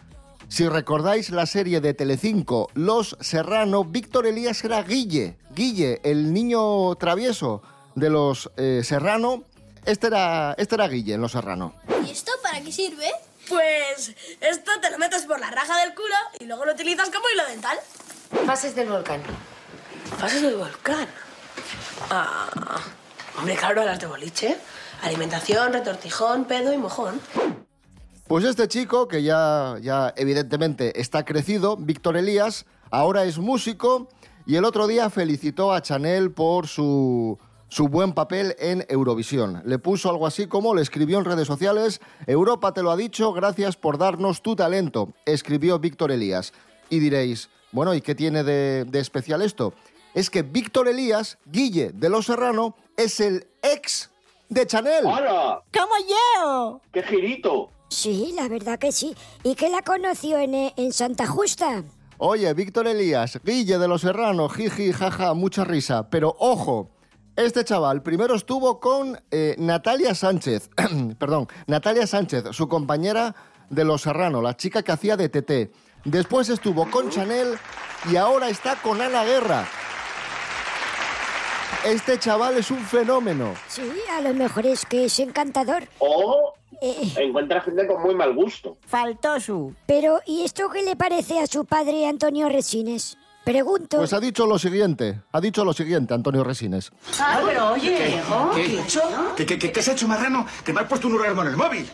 si 0.48 0.68
recordáis 0.68 1.30
la 1.30 1.46
serie 1.46 1.82
de 1.82 1.94
Telecinco, 1.94 2.70
Los 2.74 3.16
Serrano, 3.20 3.84
Víctor 3.84 4.26
Elías 4.26 4.64
era 4.64 4.82
Guille, 4.82 5.38
Guille, 5.56 6.02
el 6.04 6.34
niño 6.34 6.96
travieso 6.96 7.62
de 7.94 8.10
los 8.10 8.50
eh, 8.58 8.82
Serrano. 8.84 9.44
Este 9.86 10.08
era, 10.08 10.54
este 10.58 10.76
era 10.76 10.88
Guille 10.88 11.14
en 11.14 11.22
Los 11.22 11.32
Serrano. 11.32 11.76
¿Y 12.06 12.12
esto 12.12 12.32
para 12.44 12.62
qué 12.62 12.72
sirve? 12.72 13.10
Pues 13.48 14.16
esto 14.40 14.72
te 14.82 14.92
lo 14.92 14.98
metes 14.98 15.24
por 15.24 15.40
la 15.40 15.50
raja 15.50 15.80
del 15.82 15.94
culo 15.94 16.16
y 16.40 16.46
luego 16.46 16.66
lo 16.66 16.74
utilizas 16.74 17.10
como 17.10 17.26
hilo 17.34 17.46
dental. 17.48 17.78
Fases 18.46 18.76
del 18.76 18.90
volcán. 18.90 19.22
Fases 20.18 20.42
del 20.42 20.56
volcán. 20.56 21.08
Ah, 22.10 22.80
Hombre, 23.38 23.56
claro, 23.56 23.84
las 23.84 24.00
de 24.00 24.08
boliche. 24.08 24.58
Alimentación, 25.02 25.74
retortijón, 25.74 26.46
pedo 26.46 26.74
y 26.74 26.78
mojón. 26.78 27.20
Pues 28.28 28.46
este 28.46 28.68
chico, 28.68 29.08
que 29.08 29.24
ya, 29.24 29.78
ya 29.82 30.14
evidentemente 30.16 31.02
está 31.02 31.26
crecido, 31.26 31.76
Víctor 31.76 32.18
Elías, 32.18 32.66
ahora 32.92 33.26
es 33.26 33.40
músico 33.40 34.10
y 34.46 34.56
el 34.58 34.66
otro 34.66 34.88
día 34.88 35.10
felicitó 35.10 35.74
a 35.74 35.82
Chanel 35.82 36.32
por 36.32 36.68
su, 36.68 37.40
su 37.72 37.88
buen 37.88 38.12
papel 38.12 38.54
en 38.60 38.86
Eurovisión. 38.90 39.64
Le 39.66 39.80
puso 39.80 40.10
algo 40.10 40.28
así 40.28 40.46
como, 40.46 40.76
le 40.76 40.82
escribió 40.82 41.18
en 41.18 41.26
redes 41.26 41.48
sociales, 41.48 42.02
Europa 42.28 42.74
te 42.74 42.84
lo 42.84 42.92
ha 42.92 42.98
dicho, 42.98 43.32
gracias 43.32 43.78
por 43.78 43.98
darnos 43.98 44.42
tu 44.42 44.58
talento, 44.58 45.14
escribió 45.26 45.80
Víctor 45.80 46.12
Elías. 46.12 46.52
Y 46.90 47.00
diréis, 47.00 47.50
bueno, 47.72 47.94
¿y 47.94 48.02
qué 48.02 48.14
tiene 48.14 48.44
de, 48.44 48.84
de 48.84 49.00
especial 49.00 49.42
esto? 49.42 49.74
Es 50.14 50.30
que 50.30 50.42
Víctor 50.42 50.90
Elías, 50.90 51.38
Guille 51.46 51.92
de 51.94 52.10
Los 52.10 52.26
Serrano, 52.26 52.76
es 52.98 53.22
el 53.22 53.48
ex 53.62 54.12
de 54.50 54.68
Chanel. 54.68 55.06
¡Hola! 55.06 55.62
¡Como 55.74 55.94
yo! 56.10 56.82
¡Qué 56.92 57.04
girito! 57.04 57.70
Sí, 57.88 58.34
la 58.36 58.50
verdad 58.50 58.80
que 58.80 58.92
sí. 58.92 59.16
¿Y 59.44 59.56
que 59.56 59.70
la 59.70 59.82
conoció 59.82 60.38
en, 60.40 60.56
eh, 60.56 60.74
en 60.76 60.92
Santa 60.92 61.26
Justa? 61.26 61.86
Oye, 62.18 62.54
Víctor 62.54 62.88
Elías, 62.88 63.40
Guille 63.46 63.78
de 63.78 63.88
los 63.88 64.02
Serranos, 64.02 64.52
jiji, 64.54 64.92
jaja, 64.92 65.34
mucha 65.34 65.64
risa. 65.64 66.10
Pero 66.10 66.36
ojo, 66.38 66.90
este 67.36 67.64
chaval 67.64 68.02
primero 68.04 68.36
estuvo 68.36 68.80
con 68.80 69.20
eh, 69.32 69.56
Natalia 69.58 70.14
Sánchez, 70.16 70.70
perdón, 71.20 71.48
Natalia 71.68 72.06
Sánchez, 72.08 72.46
su 72.52 72.68
compañera 72.68 73.36
de 73.70 73.86
los 73.86 74.02
Serrano, 74.02 74.42
la 74.42 74.56
chica 74.58 74.84
que 74.84 74.92
hacía 74.92 75.16
de 75.18 75.30
TT. 75.30 75.74
Después 76.04 76.50
estuvo 76.50 76.90
con 76.90 77.10
Chanel 77.10 77.58
y 78.12 78.16
ahora 78.16 78.50
está 78.50 78.76
con 78.82 79.02
Ana 79.02 79.24
Guerra. 79.24 79.68
Este 81.86 82.20
chaval 82.20 82.58
es 82.58 82.70
un 82.70 82.80
fenómeno. 82.80 83.54
Sí, 83.68 83.82
a 84.16 84.22
lo 84.22 84.34
mejor 84.34 84.66
es 84.66 84.86
que 84.86 85.06
es 85.06 85.20
encantador. 85.20 85.84
O 86.00 86.54
Eh, 86.82 87.14
encuentra 87.18 87.62
gente 87.62 87.86
con 87.88 88.02
muy 88.02 88.16
mal 88.16 88.34
gusto. 88.34 88.78
faltó 88.88 89.40
su. 89.40 89.76
Pero, 89.86 90.20
¿y 90.26 90.44
esto 90.44 90.70
qué 90.70 90.82
le 90.84 90.96
parece 90.96 91.40
a 91.40 91.46
su 91.48 91.66
padre 91.66 92.08
Antonio 92.08 92.50
Resines? 92.50 93.18
Pregunto. 93.44 93.98
Pues 93.98 94.14
ha 94.14 94.20
dicho 94.20 94.46
lo 94.46 94.60
siguiente, 94.60 95.22
ha 95.32 95.42
dicho 95.42 95.66
lo 95.66 95.74
siguiente 95.74 96.14
Antonio 96.14 96.44
Resines. 96.44 96.92
Ah, 97.20 97.42
pero 97.46 97.72
oye, 97.74 98.22
¿Qué? 98.56 98.80
¿Qué, 99.36 99.46
qué, 99.46 99.58
qué, 99.58 99.72
qué 99.72 99.80
has 99.80 99.88
hecho, 99.88 100.08
marrano? 100.08 100.46
Que 100.64 100.72
me 100.74 100.82
has 100.82 100.88
puesto 100.88 101.08
un 101.08 101.16
orgasmo 101.16 101.42
en 101.42 101.48
el 101.48 101.58
móvil. 101.58 101.90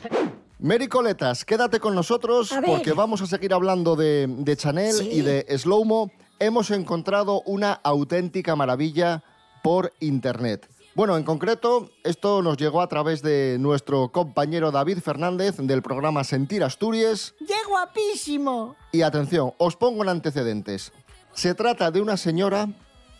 Mary 0.60 0.88
Coletas, 0.88 1.46
quédate 1.46 1.80
con 1.80 1.96
nosotros 1.96 2.52
porque 2.66 2.92
vamos 2.92 3.22
a 3.22 3.28
seguir 3.28 3.54
hablando 3.54 3.96
de, 3.96 4.26
de 4.28 4.58
Chanel 4.58 4.94
Sí. 4.94 5.10
y 5.12 5.22
de 5.22 5.46
Slowmo. 5.58 6.12
Hemos 6.40 6.70
encontrado 6.72 7.42
una 7.46 7.74
auténtica 7.74 8.56
maravilla 8.56 9.24
por 9.64 9.94
internet. 10.00 10.68
Bueno, 10.96 11.16
en 11.16 11.24
concreto, 11.24 11.92
esto 12.04 12.42
nos 12.42 12.58
llegó 12.58 12.82
a 12.82 12.88
través 12.90 13.22
de 13.22 13.58
nuestro 13.60 14.10
compañero 14.12 14.72
David 14.72 14.98
Fernández 15.00 15.58
del 15.58 15.84
programa 15.84 16.24
Sentir 16.24 16.64
Asturias. 16.64 17.36
¡Qué 17.40 17.54
guapísimo! 17.68 18.76
Y 18.92 19.04
atención, 19.04 19.54
os 19.60 19.76
pongo 19.76 20.02
en 20.04 20.10
antecedentes. 20.10 20.92
Se 21.38 21.54
trata 21.54 21.92
de 21.92 22.02
una 22.02 22.18
señora 22.18 22.68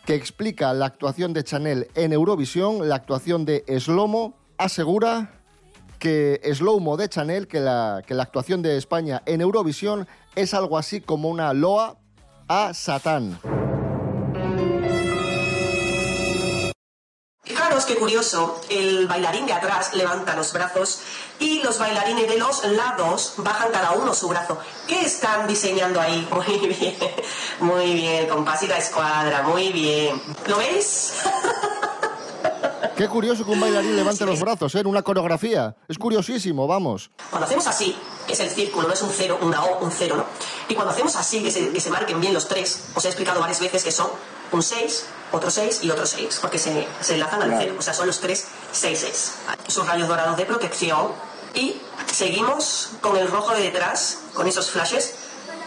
que 0.04 0.16
explica 0.16 0.72
la 0.74 0.86
actuación 0.86 1.32
de 1.32 1.44
Chanel 1.44 1.86
en 1.94 2.12
Eurovisión, 2.12 2.88
la 2.88 2.96
actuación 2.96 3.44
de 3.44 3.64
Slomo, 3.78 4.34
asegura 4.58 5.40
que 6.00 6.40
Slowmo 6.52 6.96
de 6.96 7.08
Chanel, 7.08 7.46
que 7.46 7.60
la, 7.60 8.02
que 8.04 8.14
la 8.14 8.24
actuación 8.24 8.60
de 8.60 8.76
España 8.76 9.22
en 9.24 9.40
Eurovisión 9.40 10.08
es 10.34 10.52
algo 10.52 10.78
así 10.78 11.00
como 11.00 11.28
una 11.28 11.52
loa 11.52 11.96
a 12.48 12.74
Satán. 12.74 13.38
Qué 17.88 17.96
curioso, 17.96 18.60
el 18.68 19.08
bailarín 19.08 19.46
de 19.46 19.54
atrás 19.54 19.94
levanta 19.94 20.36
los 20.36 20.52
brazos 20.52 21.00
y 21.38 21.62
los 21.62 21.78
bailarines 21.78 22.28
de 22.28 22.36
los 22.36 22.62
lados 22.64 23.32
bajan 23.38 23.72
cada 23.72 23.92
uno 23.92 24.12
su 24.12 24.28
brazo. 24.28 24.58
¿Qué 24.86 25.00
están 25.00 25.46
diseñando 25.46 25.98
ahí? 25.98 26.28
Muy 26.30 26.58
bien, 26.68 26.96
muy 27.60 27.94
bien, 27.94 28.28
compás 28.28 28.62
y 28.62 28.66
la 28.66 28.76
escuadra, 28.76 29.42
muy 29.42 29.72
bien. 29.72 30.22
¿Lo 30.46 30.58
veis? 30.58 31.14
Qué 32.98 33.06
curioso 33.06 33.44
que 33.44 33.52
un 33.52 33.60
bailarín 33.60 33.94
levante 33.94 34.26
los 34.26 34.40
brazos 34.40 34.74
¿eh? 34.74 34.80
en 34.80 34.88
una 34.88 35.02
coreografía. 35.02 35.76
Es 35.86 35.96
curiosísimo, 35.96 36.66
vamos. 36.66 37.12
Cuando 37.30 37.46
hacemos 37.46 37.68
así, 37.68 37.96
que 38.26 38.32
es 38.32 38.40
el 38.40 38.50
círculo, 38.50 38.88
no 38.88 38.94
es 38.94 39.00
un 39.02 39.10
cero, 39.10 39.38
una 39.40 39.62
O, 39.62 39.84
un 39.84 39.92
cero, 39.92 40.16
¿no? 40.16 40.24
Y 40.68 40.74
cuando 40.74 40.92
hacemos 40.92 41.14
así, 41.14 41.40
que 41.40 41.52
se, 41.52 41.70
que 41.70 41.80
se 41.80 41.90
marquen 41.90 42.20
bien 42.20 42.34
los 42.34 42.48
tres, 42.48 42.88
os 42.96 43.04
he 43.04 43.06
explicado 43.06 43.38
varias 43.38 43.60
veces 43.60 43.84
que 43.84 43.92
son 43.92 44.08
un 44.50 44.64
6, 44.64 45.06
otro 45.30 45.48
6 45.48 45.84
y 45.84 45.90
otro 45.92 46.06
6, 46.06 46.38
porque 46.40 46.58
se, 46.58 46.88
se 47.00 47.14
enlazan 47.14 47.40
al 47.40 47.54
cero, 47.56 47.76
o 47.78 47.82
sea, 47.82 47.94
son 47.94 48.08
los 48.08 48.18
tres 48.18 48.48
6 48.72 48.98
6. 48.98 49.34
Sus 49.68 49.86
rayos 49.86 50.08
dorados 50.08 50.36
de 50.36 50.44
protección 50.44 51.12
y 51.54 51.76
seguimos 52.12 52.90
con 53.00 53.16
el 53.16 53.28
rojo 53.28 53.54
de 53.54 53.60
detrás, 53.60 54.22
con 54.34 54.48
esos 54.48 54.72
flashes, 54.72 55.14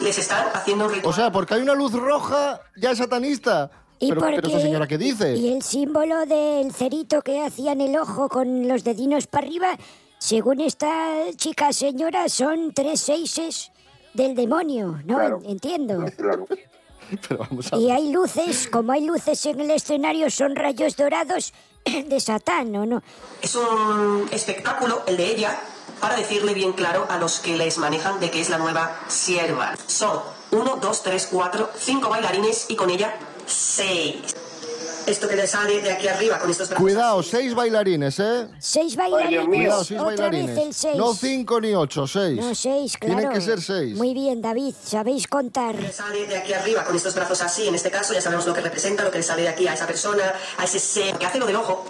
les 0.01 0.17
están 0.17 0.47
haciendo 0.53 0.85
un 0.85 0.91
ritual. 0.91 1.13
O 1.13 1.15
sea, 1.15 1.31
porque 1.31 1.53
hay 1.53 1.61
una 1.61 1.75
luz 1.75 1.93
roja, 1.93 2.59
ya 2.75 2.91
es 2.91 2.97
satanista. 2.97 3.71
¿Y 4.01 4.09
Pero, 4.09 4.41
qué? 4.41 4.59
señora, 4.59 4.87
¿qué 4.87 4.97
dice? 4.97 5.35
Y 5.35 5.53
el 5.53 5.61
símbolo 5.61 6.25
del 6.25 6.73
cerito 6.73 7.21
que 7.21 7.43
hacía 7.43 7.73
en 7.73 7.81
el 7.81 7.95
ojo 7.95 8.29
con 8.29 8.67
los 8.67 8.83
dedinos 8.83 9.27
para 9.27 9.45
arriba, 9.45 9.77
según 10.17 10.59
esta 10.59 11.15
chica 11.35 11.71
señora, 11.71 12.27
son 12.27 12.73
tres 12.73 12.99
seises 12.99 13.71
del 14.15 14.33
demonio, 14.33 14.99
¿no? 15.05 15.17
Claro. 15.17 15.39
Entiendo. 15.45 16.03
Pero 17.27 17.39
vamos 17.39 17.71
a 17.71 17.77
Y 17.77 17.91
hay 17.91 18.11
luces, 18.11 18.67
como 18.69 18.91
hay 18.91 19.05
luces 19.05 19.45
en 19.45 19.59
el 19.59 19.69
escenario, 19.69 20.31
son 20.31 20.55
rayos 20.55 20.95
dorados 20.97 21.53
de 21.85 22.19
Satán, 22.19 22.75
¿o 22.75 22.87
no? 22.87 23.03
Es 23.43 23.55
un 23.55 24.27
espectáculo, 24.31 25.03
el 25.05 25.17
de 25.17 25.27
ella, 25.27 25.59
para 25.99 26.15
decirle 26.15 26.55
bien 26.55 26.73
claro 26.73 27.05
a 27.07 27.19
los 27.19 27.39
que 27.39 27.55
les 27.55 27.77
manejan 27.77 28.19
de 28.19 28.31
que 28.31 28.41
es 28.41 28.49
la 28.49 28.57
nueva 28.57 28.97
sierva. 29.07 29.75
Son 29.85 30.19
uno, 30.51 30.77
dos, 30.81 31.03
tres, 31.03 31.27
cuatro, 31.31 31.69
cinco 31.77 32.09
bailarines 32.09 32.65
y 32.69 32.75
con 32.75 32.89
ella 32.89 33.13
seis. 33.51 34.35
Esto 35.07 35.27
que 35.27 35.35
le 35.35 35.47
sale 35.47 35.81
de 35.81 35.91
aquí 35.91 36.07
arriba 36.07 36.37
con 36.37 36.51
estos 36.51 36.69
brazos. 36.69 36.83
Cuidado, 36.83 37.23
seis 37.23 37.55
bailarines, 37.55 38.19
¿eh? 38.19 38.47
Seis 38.59 38.95
bailarines, 38.95 39.45
Cuidado, 39.47 39.83
seis 39.83 39.99
otra 39.99 40.15
bailarines. 40.15 40.55
vez 40.55 40.65
el 40.67 40.73
seis. 40.75 40.95
No 40.95 41.13
cinco 41.15 41.59
ni 41.59 41.73
ocho, 41.73 42.05
seis. 42.05 42.37
No, 42.39 42.53
seis, 42.53 42.97
claro. 42.97 43.15
Tienen 43.17 43.33
que 43.33 43.41
ser 43.41 43.61
seis. 43.61 43.97
Muy 43.97 44.13
bien, 44.13 44.43
David, 44.43 44.75
sabéis 44.83 45.27
contar. 45.27 45.73
Le 45.73 45.91
sale 45.91 46.27
de 46.27 46.37
aquí 46.37 46.53
arriba 46.53 46.83
con 46.85 46.95
estos 46.95 47.15
brazos 47.15 47.41
así, 47.41 47.67
en 47.67 47.73
este 47.73 47.89
caso 47.89 48.13
ya 48.13 48.21
sabemos 48.21 48.45
lo 48.45 48.53
que 48.53 48.61
representa, 48.61 49.03
lo 49.03 49.09
que 49.09 49.17
le 49.17 49.23
sale 49.23 49.41
de 49.41 49.49
aquí 49.49 49.67
a 49.67 49.73
esa 49.73 49.87
persona, 49.87 50.33
a 50.59 50.63
ese 50.65 50.77
ser 50.79 51.17
que 51.17 51.25
hace 51.25 51.39
lo 51.39 51.47
del 51.47 51.55
ojo, 51.55 51.83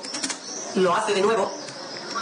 lo 0.75 0.95
hace 0.95 1.13
de 1.13 1.21
nuevo 1.21 1.51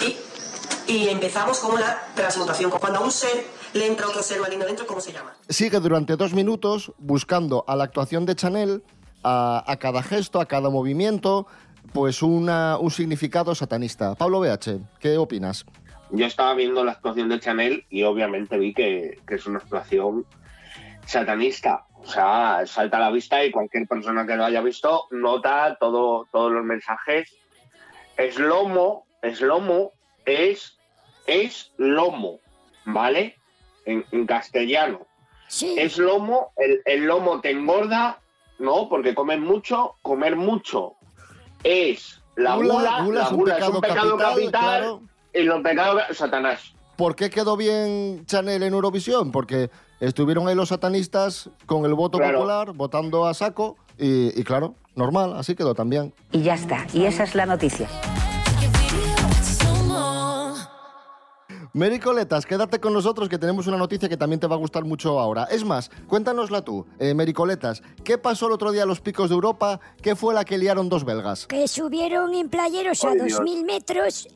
y, 0.01 0.91
y 0.91 1.07
empezamos 1.09 1.59
con 1.59 1.79
la 1.79 2.01
transmutación. 2.15 2.71
Cuando 2.71 2.97
a 2.99 3.03
un 3.03 3.11
ser 3.11 3.45
le 3.73 3.85
entra 3.85 4.07
otro 4.07 4.23
ser 4.23 4.39
maligno 4.41 4.65
dentro, 4.65 4.87
¿cómo 4.87 4.99
se 4.99 5.13
llama? 5.13 5.35
Sigue 5.47 5.79
durante 5.79 6.15
dos 6.15 6.33
minutos 6.33 6.91
buscando 6.97 7.63
a 7.67 7.75
la 7.75 7.83
actuación 7.83 8.25
de 8.25 8.35
Chanel, 8.35 8.83
a, 9.23 9.63
a 9.65 9.77
cada 9.77 10.03
gesto, 10.03 10.39
a 10.39 10.45
cada 10.45 10.69
movimiento, 10.69 11.47
pues 11.93 12.21
una, 12.21 12.77
un 12.77 12.91
significado 12.91 13.55
satanista. 13.55 14.15
Pablo 14.15 14.39
BH, 14.39 14.79
¿qué 14.99 15.17
opinas? 15.17 15.65
Yo 16.11 16.25
estaba 16.25 16.53
viendo 16.55 16.83
la 16.83 16.93
actuación 16.93 17.29
de 17.29 17.39
Chanel 17.39 17.85
y 17.89 18.03
obviamente 18.03 18.57
vi 18.57 18.73
que, 18.73 19.19
que 19.27 19.35
es 19.35 19.45
una 19.45 19.59
actuación 19.59 20.25
satanista. 21.05 21.85
O 22.01 22.05
sea, 22.05 22.63
salta 22.65 22.97
a 22.97 23.01
la 23.01 23.11
vista 23.11 23.43
y 23.43 23.51
cualquier 23.51 23.87
persona 23.87 24.25
que 24.25 24.35
lo 24.35 24.45
haya 24.45 24.61
visto 24.61 25.03
nota 25.11 25.77
todo, 25.79 26.27
todos 26.31 26.51
los 26.51 26.63
mensajes. 26.63 27.35
Es 28.17 28.39
lomo, 28.39 29.05
es 29.21 29.41
lomo, 29.41 29.91
es, 30.25 30.77
es 31.27 31.71
lomo, 31.77 32.39
¿vale? 32.85 33.35
En, 33.85 34.05
en 34.11 34.25
castellano. 34.25 35.05
Es 35.47 35.97
lomo, 35.97 36.51
el, 36.57 36.81
el 36.85 37.05
lomo 37.05 37.41
te 37.41 37.51
engorda, 37.51 38.19
¿no? 38.59 38.87
Porque 38.89 39.15
comes 39.15 39.39
mucho, 39.39 39.95
comer 40.01 40.35
mucho 40.35 40.93
es 41.63 42.21
la 42.35 42.55
Gula, 42.55 42.73
gula, 42.73 43.03
gula 43.03 43.19
la 43.21 43.25
es 43.25 43.31
un 43.31 43.37
gula 43.39 43.53
pecado 43.55 43.71
es 43.71 43.75
un 43.75 43.81
pecado 43.81 44.17
capital, 44.17 44.29
capital, 44.35 44.79
claro. 44.79 45.01
y 45.33 45.43
los 45.43 45.61
pecados 45.61 46.01
Satanás. 46.17 46.73
¿Por 46.95 47.15
qué 47.15 47.29
quedó 47.29 47.55
bien 47.57 48.25
Chanel 48.25 48.63
en 48.63 48.73
Eurovisión? 48.73 49.31
Porque 49.31 49.69
estuvieron 49.99 50.47
ahí 50.47 50.55
los 50.55 50.69
satanistas 50.69 51.49
con 51.65 51.85
el 51.85 51.93
voto 51.93 52.17
Claro. 52.17 52.39
popular, 52.39 52.73
votando 52.73 53.25
a 53.25 53.33
saco, 53.33 53.77
y, 53.97 54.37
y 54.39 54.43
claro, 54.43 54.75
normal, 54.95 55.33
así 55.37 55.55
quedó 55.55 55.73
también. 55.73 56.13
Y 56.31 56.41
ya 56.41 56.53
está. 56.55 56.85
Y 56.93 57.05
esa 57.05 57.23
es 57.23 57.35
la 57.35 57.45
noticia. 57.45 57.87
Mary 61.73 61.99
Coletas, 61.99 62.47
quédate 62.47 62.79
con 62.79 62.93
nosotros 62.93 63.29
que 63.29 63.37
tenemos 63.37 63.67
una 63.67 63.77
noticia 63.77 64.09
que 64.09 64.17
también 64.17 64.39
te 64.39 64.47
va 64.47 64.55
a 64.55 64.57
gustar 64.57 64.85
mucho 64.85 65.19
ahora. 65.19 65.43
Es 65.51 65.63
más, 65.63 65.91
cuéntanosla 66.07 66.63
tú, 66.63 66.87
eh, 66.97 67.13
Mary 67.13 67.31
Coletas. 67.31 67.83
¿Qué 68.03 68.17
pasó 68.17 68.47
el 68.47 68.53
otro 68.53 68.71
día 68.71 68.83
a 68.83 68.85
los 68.87 69.01
picos 69.01 69.29
de 69.29 69.35
Europa? 69.35 69.79
¿Qué 70.01 70.15
fue 70.15 70.33
la 70.33 70.45
que 70.45 70.57
liaron 70.57 70.89
dos 70.89 71.05
belgas? 71.05 71.45
Que 71.45 71.67
subieron 71.67 72.33
en 72.33 72.49
playeros 72.49 73.03
a 73.03 73.09
Ay, 73.09 73.19
Dios. 73.19 73.39
2.000 73.39 73.65
metros, 73.65 74.27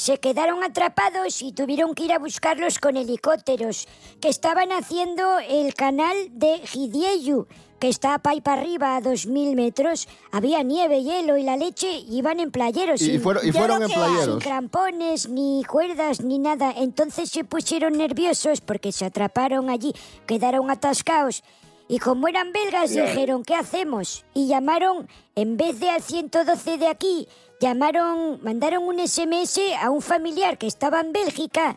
se 0.00 0.18
quedaron 0.18 0.64
atrapados 0.64 1.42
y 1.42 1.52
tuvieron 1.52 1.94
que 1.94 2.04
ir 2.04 2.12
a 2.14 2.18
buscarlos 2.18 2.78
con 2.78 2.96
helicópteros, 2.96 3.86
que 4.20 4.28
estaban 4.30 4.72
haciendo 4.72 5.38
el 5.40 5.74
canal 5.74 6.16
de 6.30 6.62
Hidieyu, 6.72 7.46
que 7.78 7.88
está 7.90 8.18
para 8.18 8.52
arriba 8.60 8.96
a 8.96 9.00
2.000 9.02 9.54
metros. 9.56 10.08
Había 10.32 10.62
nieve, 10.62 11.02
hielo 11.02 11.36
y 11.36 11.42
la 11.42 11.58
leche, 11.58 11.90
y 11.98 12.16
iban 12.18 12.40
en 12.40 12.50
playeros. 12.50 13.02
Y- 13.02 13.04
y 13.04 13.10
sin- 13.12 13.20
fueron- 13.20 13.46
y 13.46 13.52
fueron 13.52 13.82
en 13.82 13.88
sin 13.88 13.96
playeros. 13.98 14.42
crampones, 14.42 15.28
ni 15.28 15.64
cuerdas, 15.64 16.22
ni 16.22 16.38
nada. 16.38 16.72
Entonces 16.76 17.28
se 17.30 17.44
pusieron 17.44 17.92
nerviosos 17.98 18.62
porque 18.62 18.92
se 18.92 19.04
atraparon 19.04 19.68
allí, 19.68 19.92
quedaron 20.26 20.70
atascados. 20.70 21.42
Y 21.88 21.98
como 21.98 22.26
eran 22.28 22.52
belgas, 22.52 22.90
dijeron, 22.90 23.42
¿qué 23.44 23.54
hacemos? 23.54 24.24
Y 24.32 24.46
llamaron, 24.46 25.08
en 25.34 25.56
vez 25.58 25.78
de 25.80 25.90
al 25.90 26.02
112 26.02 26.78
de 26.78 26.86
aquí, 26.86 27.26
llamaron, 27.60 28.42
mandaron 28.42 28.84
un 28.84 29.06
SMS 29.06 29.60
a 29.80 29.90
un 29.90 30.00
familiar 30.00 30.58
que 30.58 30.66
estaba 30.66 31.00
en 31.00 31.12
Bélgica 31.12 31.76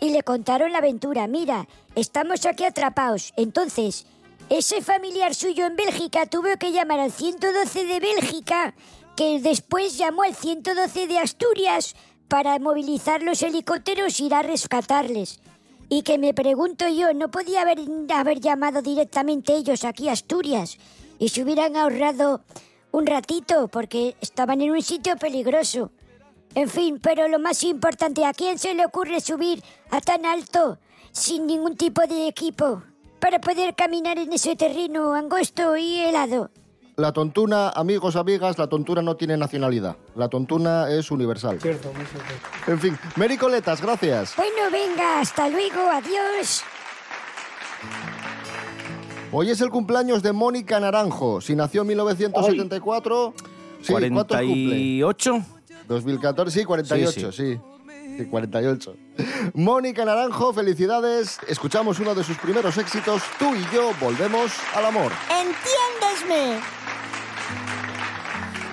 y 0.00 0.10
le 0.10 0.22
contaron 0.22 0.72
la 0.72 0.78
aventura. 0.78 1.26
Mira, 1.28 1.68
estamos 1.94 2.44
aquí 2.46 2.64
atrapados. 2.64 3.32
Entonces, 3.36 4.06
ese 4.48 4.82
familiar 4.82 5.34
suyo 5.34 5.66
en 5.66 5.76
Bélgica 5.76 6.26
tuvo 6.26 6.48
que 6.58 6.72
llamar 6.72 6.98
al 6.98 7.12
112 7.12 7.84
de 7.84 8.00
Bélgica, 8.00 8.74
que 9.16 9.40
después 9.40 9.96
llamó 9.96 10.24
al 10.24 10.34
112 10.34 11.06
de 11.06 11.18
Asturias 11.18 11.94
para 12.26 12.58
movilizar 12.58 13.22
los 13.22 13.42
helicópteros 13.42 14.18
y 14.18 14.26
ir 14.26 14.34
a 14.34 14.42
rescatarles. 14.42 15.40
Y 15.88 16.02
que 16.02 16.18
me 16.18 16.34
pregunto 16.34 16.88
yo, 16.88 17.12
¿no 17.14 17.30
podía 17.30 17.62
haber, 17.62 17.78
haber 18.12 18.40
llamado 18.40 18.82
directamente 18.82 19.54
ellos 19.54 19.84
aquí 19.84 20.08
a 20.08 20.12
Asturias? 20.12 20.78
Y 21.18 21.28
se 21.28 21.42
hubieran 21.42 21.76
ahorrado 21.76 22.42
un 22.92 23.06
ratito, 23.06 23.68
porque 23.68 24.16
estaban 24.20 24.60
en 24.60 24.70
un 24.70 24.82
sitio 24.82 25.16
peligroso. 25.16 25.90
En 26.54 26.68
fin, 26.68 26.98
pero 27.00 27.28
lo 27.28 27.38
más 27.38 27.62
importante, 27.62 28.24
¿a 28.24 28.32
quién 28.32 28.58
se 28.58 28.74
le 28.74 28.84
ocurre 28.84 29.20
subir 29.20 29.62
a 29.90 30.00
tan 30.00 30.26
alto 30.26 30.78
sin 31.12 31.46
ningún 31.46 31.76
tipo 31.76 32.02
de 32.06 32.26
equipo 32.26 32.82
para 33.20 33.40
poder 33.40 33.74
caminar 33.74 34.18
en 34.18 34.32
ese 34.32 34.56
terreno 34.56 35.14
angosto 35.14 35.76
y 35.76 36.00
helado? 36.00 36.50
La 36.96 37.12
tontuna, 37.12 37.70
amigos, 37.70 38.16
amigas, 38.16 38.58
la 38.58 38.66
tontuna 38.66 39.00
no 39.00 39.16
tiene 39.16 39.36
nacionalidad. 39.36 39.96
La 40.16 40.28
tontuna 40.28 40.90
es 40.90 41.10
universal. 41.10 41.58
Cierto, 41.60 41.92
muy 41.94 42.04
cierto. 42.04 42.32
En 42.66 42.78
fin, 42.78 42.98
Mary 43.16 43.38
Coletas, 43.38 43.80
gracias. 43.80 44.34
Bueno, 44.36 44.70
venga, 44.70 45.20
hasta 45.20 45.48
luego, 45.48 45.88
adiós. 45.88 46.62
Hoy 49.32 49.48
es 49.50 49.60
el 49.60 49.70
cumpleaños 49.70 50.24
de 50.24 50.32
Mónica 50.32 50.80
Naranjo. 50.80 51.40
Si 51.40 51.54
nació 51.54 51.82
en 51.82 51.88
1974... 51.88 53.34
Sí, 53.80 53.92
¿cuántos 53.92 54.38
cumple? 54.38 55.00
48. 55.00 55.42
2014, 55.86 56.58
sí, 56.58 56.64
48, 56.64 57.32
sí. 57.32 57.60
Sí, 58.16 58.24
48. 58.26 58.96
Mónica 59.54 60.04
Naranjo, 60.04 60.52
felicidades. 60.52 61.38
Escuchamos 61.46 62.00
uno 62.00 62.14
de 62.14 62.24
sus 62.24 62.36
primeros 62.38 62.76
éxitos. 62.76 63.22
Tú 63.38 63.54
y 63.54 63.74
yo 63.74 63.92
volvemos 64.00 64.50
al 64.74 64.86
amor. 64.86 65.12
Entiéndesme. 65.30 66.60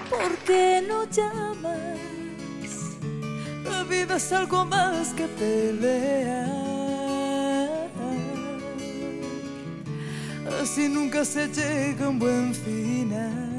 ¿Por 0.10 0.38
qué 0.40 0.84
no 0.88 1.04
llamas? 1.06 2.00
La 3.70 3.84
vida 3.84 4.16
es 4.16 4.32
algo 4.34 4.66
más 4.66 5.14
que 5.14 5.28
pelea. 5.28 6.77
Así 10.78 10.90
nunca 10.90 11.26
se 11.26 11.48
llega 11.48 12.06
a 12.06 12.10
un 12.10 12.20
buen 12.20 12.54
final. 12.54 13.57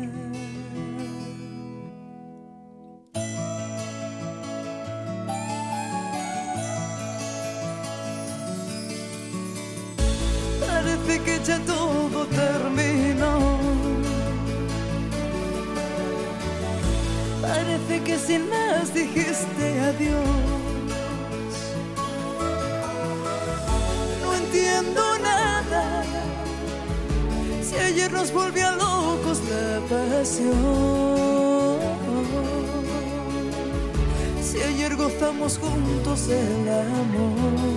Gozamos 35.18 35.58
juntos 35.58 36.28
el 36.28 36.68
amor. 36.68 37.67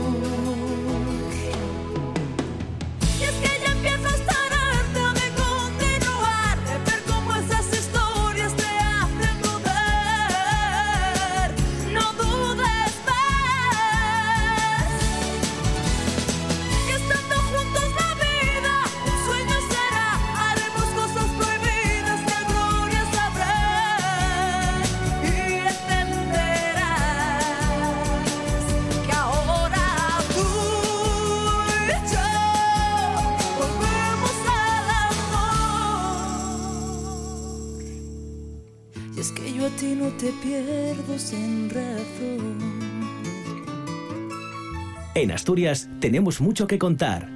Asturias 45.33 45.89
tenemos 45.99 46.41
mucho 46.41 46.67
que 46.67 46.79
contar. 46.79 47.29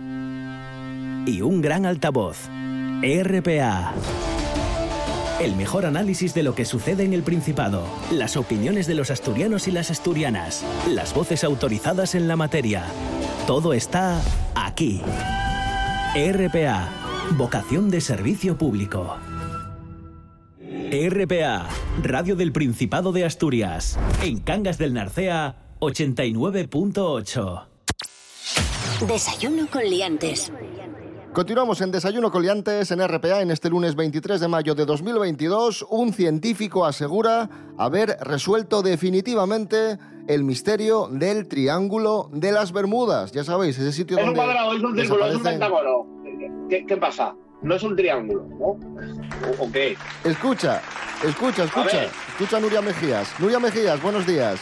Y 1.26 1.42
un 1.42 1.62
gran 1.62 1.86
altavoz. 1.86 2.50
RPA. 3.02 3.94
El 5.42 5.56
mejor 5.56 5.86
análisis 5.86 6.34
de 6.34 6.44
lo 6.44 6.56
que 6.56 6.64
sucede 6.64 7.04
en 7.04 7.14
el 7.14 7.22
Principado. 7.22 7.86
Las 8.12 8.38
opiniones 8.38 8.88
de 8.88 8.96
los 8.96 9.12
asturianos 9.12 9.68
y 9.68 9.72
las 9.72 9.92
asturianas. 9.92 10.64
Las 10.90 11.14
voces 11.14 11.44
autorizadas 11.44 12.16
en 12.16 12.28
la 12.28 12.38
materia. 12.38 12.86
Todo 13.46 13.74
está 13.74 14.22
aquí. 14.56 15.02
RPA. 16.16 16.90
Vocación 17.38 17.90
de 17.90 18.00
servicio 18.00 18.58
público. 18.58 19.18
RPA. 20.92 21.68
Radio 22.02 22.36
del 22.38 22.54
Principado 22.54 23.12
de 23.12 23.26
Asturias. 23.26 24.00
En 24.24 24.40
Cangas 24.40 24.78
del 24.78 24.94
Narcea, 24.94 25.58
89.8. 25.80 27.75
Desayuno 29.02 29.68
con 29.70 29.84
liantes. 29.84 30.52
Continuamos 31.34 31.82
en 31.82 31.92
Desayuno 31.92 32.32
Coliantes 32.32 32.90
en 32.92 33.06
RPA 33.06 33.42
en 33.42 33.52
este 33.52 33.70
lunes 33.70 33.94
23 33.94 34.40
de 34.40 34.48
mayo 34.48 34.74
de 34.74 34.86
2022. 34.86 35.86
Un 35.90 36.14
científico 36.14 36.86
asegura 36.86 37.50
haber 37.78 38.18
resuelto 38.22 38.82
definitivamente 38.82 40.00
el 40.28 40.46
misterio 40.46 41.10
del 41.12 41.48
Triángulo 41.48 42.30
de 42.32 42.54
las 42.54 42.72
Bermudas. 42.72 43.34
Ya 43.34 43.44
sabéis, 43.44 43.78
ese 43.78 43.92
sitio 43.92 44.18
Es 44.18 44.24
un 44.24 44.34
donde 44.34 44.42
cuadrado, 44.42 44.74
es 44.74 44.82
un 44.82 44.96
círculo, 44.96 45.28
es 45.28 45.36
un 45.36 45.44
pentágono. 45.44 46.08
¿Qué, 46.70 46.86
qué 46.88 46.98
pasa? 46.98 47.36
No 47.62 47.76
es 47.76 47.84
un 47.84 47.96
triángulo, 47.96 48.46
¿no? 48.48 48.66
¿O, 49.60 49.72
qué? 49.72 49.98
Escucha, 50.24 50.82
escucha, 51.24 51.66
escucha. 51.66 52.06
Escucha 52.30 52.58
a 52.58 52.60
Nuria 52.62 52.82
Mejías. 52.82 53.30
Nuria 53.40 53.60
Mejías, 53.60 54.02
buenos 54.02 54.26
días. 54.26 54.60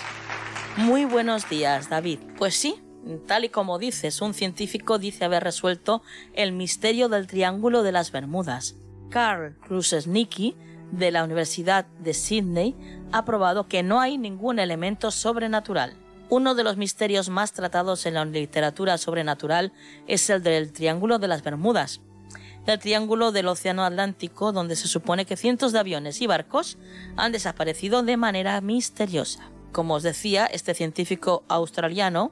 Muy 0.75 1.05
buenos 1.05 1.47
días, 1.47 1.87
David. 1.89 2.19
Pues 2.37 2.55
sí, 2.55 2.81
tal 3.25 3.45
y 3.45 3.49
como 3.49 3.79
dices, 3.79 4.21
un 4.21 4.33
científico 4.33 4.99
dice 4.99 5.25
haber 5.25 5.43
resuelto 5.43 6.01
el 6.33 6.51
misterio 6.51 7.09
del 7.09 7.27
Triángulo 7.27 7.83
de 7.83 7.91
las 7.91 8.11
Bermudas. 8.11 8.75
Karl 9.09 9.55
Kruszelnicki, 9.59 10.55
de 10.91 11.11
la 11.11 11.23
Universidad 11.23 11.85
de 11.99 12.13
Sydney, 12.13 12.75
ha 13.11 13.25
probado 13.25 13.67
que 13.67 13.83
no 13.83 13.99
hay 13.99 14.17
ningún 14.17 14.59
elemento 14.59 15.11
sobrenatural. 15.11 15.95
Uno 16.29 16.55
de 16.55 16.63
los 16.63 16.77
misterios 16.77 17.29
más 17.29 17.53
tratados 17.53 18.05
en 18.05 18.15
la 18.15 18.25
literatura 18.25 18.97
sobrenatural 18.97 19.71
es 20.07 20.29
el 20.29 20.41
del 20.41 20.71
Triángulo 20.71 21.19
de 21.19 21.27
las 21.27 21.43
Bermudas, 21.43 22.01
del 22.65 22.79
Triángulo 22.79 23.31
del 23.31 23.47
Océano 23.47 23.83
Atlántico, 23.83 24.51
donde 24.51 24.75
se 24.75 24.87
supone 24.87 25.25
que 25.25 25.35
cientos 25.35 25.73
de 25.73 25.79
aviones 25.79 26.21
y 26.21 26.27
barcos 26.27 26.77
han 27.17 27.31
desaparecido 27.31 28.03
de 28.03 28.17
manera 28.17 28.59
misteriosa. 28.61 29.51
Como 29.71 29.95
os 29.95 30.03
decía, 30.03 30.45
este 30.45 30.73
científico 30.73 31.43
australiano 31.49 32.31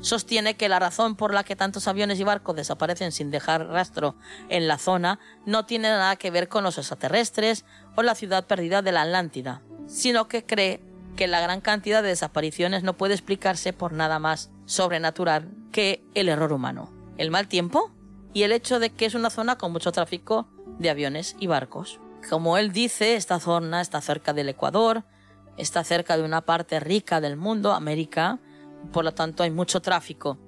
sostiene 0.00 0.56
que 0.56 0.68
la 0.68 0.78
razón 0.78 1.16
por 1.16 1.34
la 1.34 1.44
que 1.44 1.56
tantos 1.56 1.88
aviones 1.88 2.18
y 2.20 2.24
barcos 2.24 2.56
desaparecen 2.56 3.12
sin 3.12 3.30
dejar 3.30 3.66
rastro 3.68 4.16
en 4.48 4.68
la 4.68 4.78
zona 4.78 5.18
no 5.46 5.66
tiene 5.66 5.88
nada 5.88 6.16
que 6.16 6.30
ver 6.30 6.48
con 6.48 6.64
los 6.64 6.78
extraterrestres 6.78 7.64
o 7.96 8.02
la 8.02 8.14
ciudad 8.14 8.46
perdida 8.46 8.82
de 8.82 8.92
la 8.92 9.02
Atlántida, 9.02 9.62
sino 9.86 10.28
que 10.28 10.44
cree 10.44 10.80
que 11.16 11.26
la 11.26 11.40
gran 11.40 11.60
cantidad 11.60 12.02
de 12.02 12.08
desapariciones 12.08 12.82
no 12.82 12.96
puede 12.96 13.14
explicarse 13.14 13.72
por 13.72 13.92
nada 13.92 14.18
más 14.18 14.50
sobrenatural 14.64 15.50
que 15.72 16.04
el 16.14 16.28
error 16.28 16.52
humano, 16.52 16.90
el 17.18 17.30
mal 17.30 17.48
tiempo 17.48 17.90
y 18.32 18.44
el 18.44 18.52
hecho 18.52 18.78
de 18.78 18.90
que 18.90 19.06
es 19.06 19.14
una 19.14 19.30
zona 19.30 19.58
con 19.58 19.72
mucho 19.72 19.92
tráfico 19.92 20.48
de 20.78 20.90
aviones 20.90 21.36
y 21.38 21.46
barcos. 21.46 22.00
Como 22.28 22.58
él 22.58 22.72
dice, 22.72 23.16
esta 23.16 23.40
zona 23.40 23.80
está 23.80 24.00
cerca 24.00 24.32
del 24.32 24.48
Ecuador, 24.48 25.04
está 25.56 25.84
cerca 25.84 26.16
de 26.16 26.22
una 26.22 26.42
parte 26.42 26.80
rica 26.80 27.20
del 27.20 27.36
mundo, 27.36 27.72
América, 27.72 28.38
por 28.92 29.04
lo 29.04 29.12
tanto 29.12 29.42
hay 29.42 29.50
mucho 29.50 29.80
tráfico. 29.80 30.38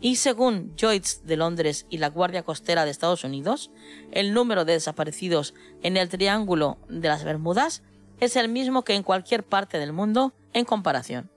Y 0.00 0.16
según 0.16 0.72
Joyce 0.80 1.20
de 1.24 1.36
Londres 1.36 1.86
y 1.90 1.98
la 1.98 2.08
Guardia 2.08 2.42
Costera 2.42 2.84
de 2.84 2.90
Estados 2.90 3.22
Unidos, 3.22 3.70
el 4.12 4.32
número 4.32 4.64
de 4.64 4.72
desaparecidos 4.72 5.54
en 5.82 5.96
el 5.98 6.08
Triángulo 6.08 6.78
de 6.88 7.08
las 7.08 7.22
Bermudas 7.22 7.82
es 8.18 8.36
el 8.36 8.48
mismo 8.48 8.82
que 8.82 8.94
en 8.94 9.02
cualquier 9.02 9.44
parte 9.44 9.78
del 9.78 9.92
mundo 9.92 10.32
en 10.54 10.64
comparación. 10.64 11.30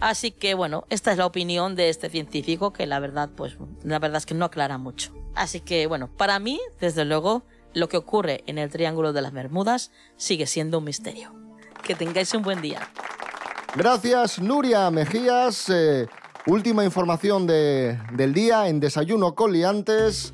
Así 0.00 0.32
que 0.32 0.54
bueno, 0.54 0.84
esta 0.90 1.12
es 1.12 1.18
la 1.18 1.26
opinión 1.26 1.76
de 1.76 1.88
este 1.88 2.10
científico 2.10 2.72
que 2.72 2.86
la 2.86 2.98
verdad 2.98 3.30
pues 3.36 3.56
la 3.84 4.00
verdad 4.00 4.18
es 4.18 4.26
que 4.26 4.34
no 4.34 4.44
aclara 4.44 4.78
mucho. 4.78 5.14
Así 5.34 5.60
que 5.60 5.86
bueno, 5.86 6.08
para 6.08 6.40
mí, 6.40 6.60
desde 6.80 7.04
luego, 7.04 7.44
lo 7.74 7.88
que 7.88 7.96
ocurre 7.96 8.42
en 8.46 8.58
el 8.58 8.70
Triángulo 8.70 9.12
de 9.12 9.22
las 9.22 9.32
Bermudas 9.32 9.92
sigue 10.16 10.46
siendo 10.46 10.78
un 10.78 10.84
misterio. 10.84 11.32
Que 11.84 11.94
tengáis 11.94 12.34
un 12.34 12.42
buen 12.42 12.60
día. 12.60 12.88
Gracias, 13.76 14.40
Nuria 14.40 14.90
Mejías. 14.90 15.68
Eh, 15.68 16.06
última 16.46 16.84
información 16.84 17.46
de- 17.46 17.98
del 18.12 18.34
día 18.34 18.68
en 18.68 18.80
Desayuno 18.80 19.34
con 19.34 19.52
Liantes. 19.52 20.32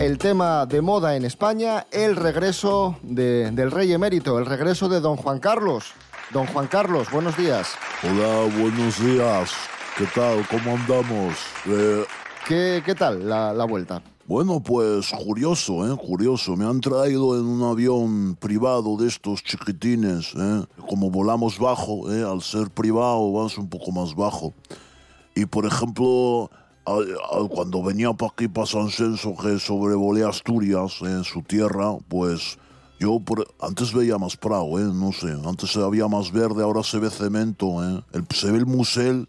El 0.00 0.18
tema 0.18 0.66
de 0.66 0.80
moda 0.80 1.14
en 1.16 1.24
España, 1.24 1.86
el 1.92 2.16
regreso 2.16 2.98
de- 3.02 3.50
del 3.52 3.70
rey 3.70 3.92
emérito, 3.92 4.38
el 4.38 4.46
regreso 4.46 4.88
de 4.88 5.00
don 5.00 5.16
Juan 5.16 5.38
Carlos. 5.38 5.92
Don 6.30 6.46
Juan 6.46 6.66
Carlos, 6.66 7.10
buenos 7.10 7.36
días. 7.36 7.74
Hola, 8.02 8.48
buenos 8.58 8.98
días. 8.98 9.52
¿Qué 9.96 10.06
tal? 10.14 10.46
¿Cómo 10.48 10.76
andamos? 10.76 11.36
Eh, 11.66 12.04
¿Qué, 12.48 12.82
qué 12.84 12.94
tal 12.94 13.28
la, 13.28 13.52
la 13.52 13.64
vuelta? 13.66 14.02
Bueno, 14.26 14.60
pues 14.62 15.10
curioso, 15.24 15.86
¿eh? 15.92 15.96
Curioso. 15.96 16.56
Me 16.56 16.64
han 16.64 16.80
traído 16.80 17.38
en 17.38 17.44
un 17.46 17.62
avión 17.62 18.36
privado 18.36 18.96
de 18.96 19.08
estos 19.08 19.42
chiquitines, 19.42 20.32
¿eh? 20.36 20.64
Como 20.88 21.10
volamos 21.10 21.58
bajo, 21.58 22.10
¿eh? 22.12 22.22
Al 22.22 22.40
ser 22.40 22.70
privado 22.70 23.32
vas 23.32 23.58
un 23.58 23.68
poco 23.68 23.90
más 23.92 24.14
bajo. 24.14 24.54
Y, 25.34 25.46
por 25.46 25.66
ejemplo, 25.66 26.50
al- 26.84 27.48
cuando 27.50 27.82
venía 27.82 28.12
para 28.12 28.32
aquí, 28.32 28.48
para 28.48 28.66
San 28.66 28.90
Censo, 28.90 29.34
que 29.36 29.58
sobrevolé 29.58 30.24
Asturias, 30.24 31.00
en 31.02 31.24
su 31.24 31.42
tierra, 31.42 31.96
pues 32.08 32.58
yo 33.00 33.20
antes 33.60 33.92
veía 33.92 34.18
más 34.18 34.36
prado, 34.36 34.78
¿eh? 34.78 34.90
No 34.94 35.12
sé, 35.12 35.34
antes 35.44 35.76
había 35.76 36.06
más 36.06 36.30
verde, 36.30 36.62
ahora 36.62 36.82
se 36.84 36.98
ve 36.98 37.10
cemento, 37.10 37.82
¿eh? 37.84 38.02
El- 38.12 38.26
se 38.34 38.50
ve 38.52 38.58
el 38.58 38.66
musel, 38.66 39.28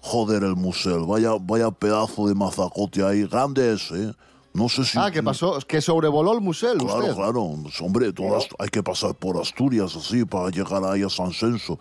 joder 0.00 0.42
el 0.44 0.56
musel, 0.56 1.04
vaya, 1.06 1.32
vaya 1.40 1.70
pedazo 1.70 2.26
de 2.28 2.34
mazacote 2.34 3.04
ahí, 3.04 3.26
grandes, 3.26 3.90
¿eh? 3.90 4.12
No 4.52 4.68
sé 4.68 4.84
si... 4.84 4.98
Ah, 4.98 5.10
¿qué 5.12 5.22
pasó? 5.22 5.58
Que 5.60 5.80
sobrevoló 5.80 6.32
el 6.32 6.40
museo 6.40 6.74
Claro, 6.76 6.98
usted. 6.98 7.14
claro. 7.14 7.54
Pues, 7.62 7.80
hombre, 7.80 8.12
todas, 8.12 8.48
hay 8.58 8.68
que 8.68 8.82
pasar 8.82 9.14
por 9.14 9.40
Asturias 9.40 9.94
así 9.94 10.24
para 10.24 10.50
llegar 10.50 10.82
ahí 10.84 11.02
a 11.02 11.08
San 11.08 11.32
Censo. 11.32 11.78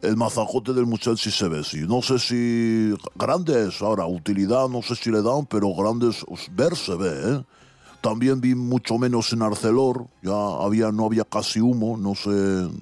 El 0.00 0.16
mazacote 0.16 0.72
del 0.72 0.86
musel 0.86 1.18
sí 1.18 1.30
se 1.30 1.48
ve, 1.48 1.62
sí. 1.64 1.80
No 1.86 2.00
sé 2.00 2.18
si 2.18 2.94
grandes, 3.14 3.82
ahora, 3.82 4.06
utilidad 4.06 4.68
no 4.68 4.80
sé 4.80 4.94
si 4.94 5.10
le 5.10 5.20
dan, 5.20 5.44
pero 5.46 5.74
grandes, 5.74 6.24
pues, 6.26 6.48
ver 6.54 6.76
se 6.76 6.94
ve, 6.94 7.10
¿eh? 7.34 7.44
También 8.00 8.40
vi 8.40 8.54
mucho 8.54 8.96
menos 8.96 9.32
en 9.32 9.42
Arcelor, 9.42 10.06
ya 10.22 10.32
había, 10.32 10.92
no 10.92 11.04
había 11.06 11.24
casi 11.24 11.60
humo, 11.60 11.96
no 11.96 12.14
sé, 12.14 12.30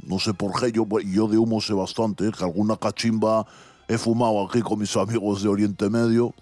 no 0.07 0.19
sé 0.19 0.35
por 0.35 0.53
qué, 0.61 0.71
yo, 0.71 0.87
yo 1.01 1.27
de 1.27 1.39
humo 1.39 1.63
sé 1.63 1.73
bastante, 1.73 2.29
¿eh? 2.29 2.33
que 2.37 2.45
alguna 2.45 2.77
cachimba 2.77 3.47
he 3.89 3.99
fumado 3.99 4.47
aquí 4.47 4.63
con 4.63 4.79
mis 4.79 4.97
amigos 4.97 5.43
de 5.43 5.49
Oriente 5.49 5.89
Medio, 5.91 6.35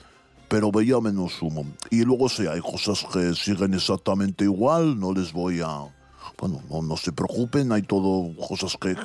pero 0.48 0.70
veía 0.70 1.00
menos 1.00 1.40
humo. 1.42 1.66
Y 1.90 2.04
luego 2.04 2.28
sí, 2.28 2.46
hay 2.46 2.60
cosas 2.60 3.04
que 3.12 3.34
siguen 3.34 3.74
exactamente 3.74 4.44
igual, 4.44 4.98
no 4.98 5.12
les 5.12 5.32
voy 5.32 5.60
a... 5.60 5.92
Bueno, 6.38 6.60
no, 6.68 6.82
no 6.82 6.96
se 6.96 7.12
preocupen, 7.12 7.70
hay 7.70 7.82
todo 7.82 8.34
cosas 8.48 8.76
que, 8.76 8.96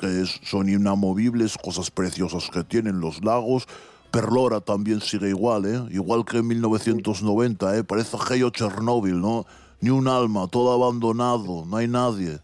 son 0.42 0.68
inamovibles, 0.68 1.56
cosas 1.58 1.90
preciosas 1.90 2.50
que 2.50 2.64
tienen 2.64 3.00
los 3.00 3.22
lagos. 3.24 3.68
Perlora 4.10 4.60
también 4.60 5.00
sigue 5.00 5.28
igual, 5.28 5.64
¿eh? 5.66 5.80
Igual 5.90 6.24
que 6.24 6.38
en 6.38 6.48
1990, 6.48 7.76
¿eh? 7.76 7.84
Parece 7.84 8.16
aquello 8.20 8.50
Chernóbil, 8.50 9.20
¿no? 9.20 9.46
Ni 9.80 9.90
un 9.90 10.08
alma, 10.08 10.48
todo 10.48 10.72
abandonado, 10.72 11.64
no 11.66 11.76
hay 11.76 11.86
nadie. 11.86 12.40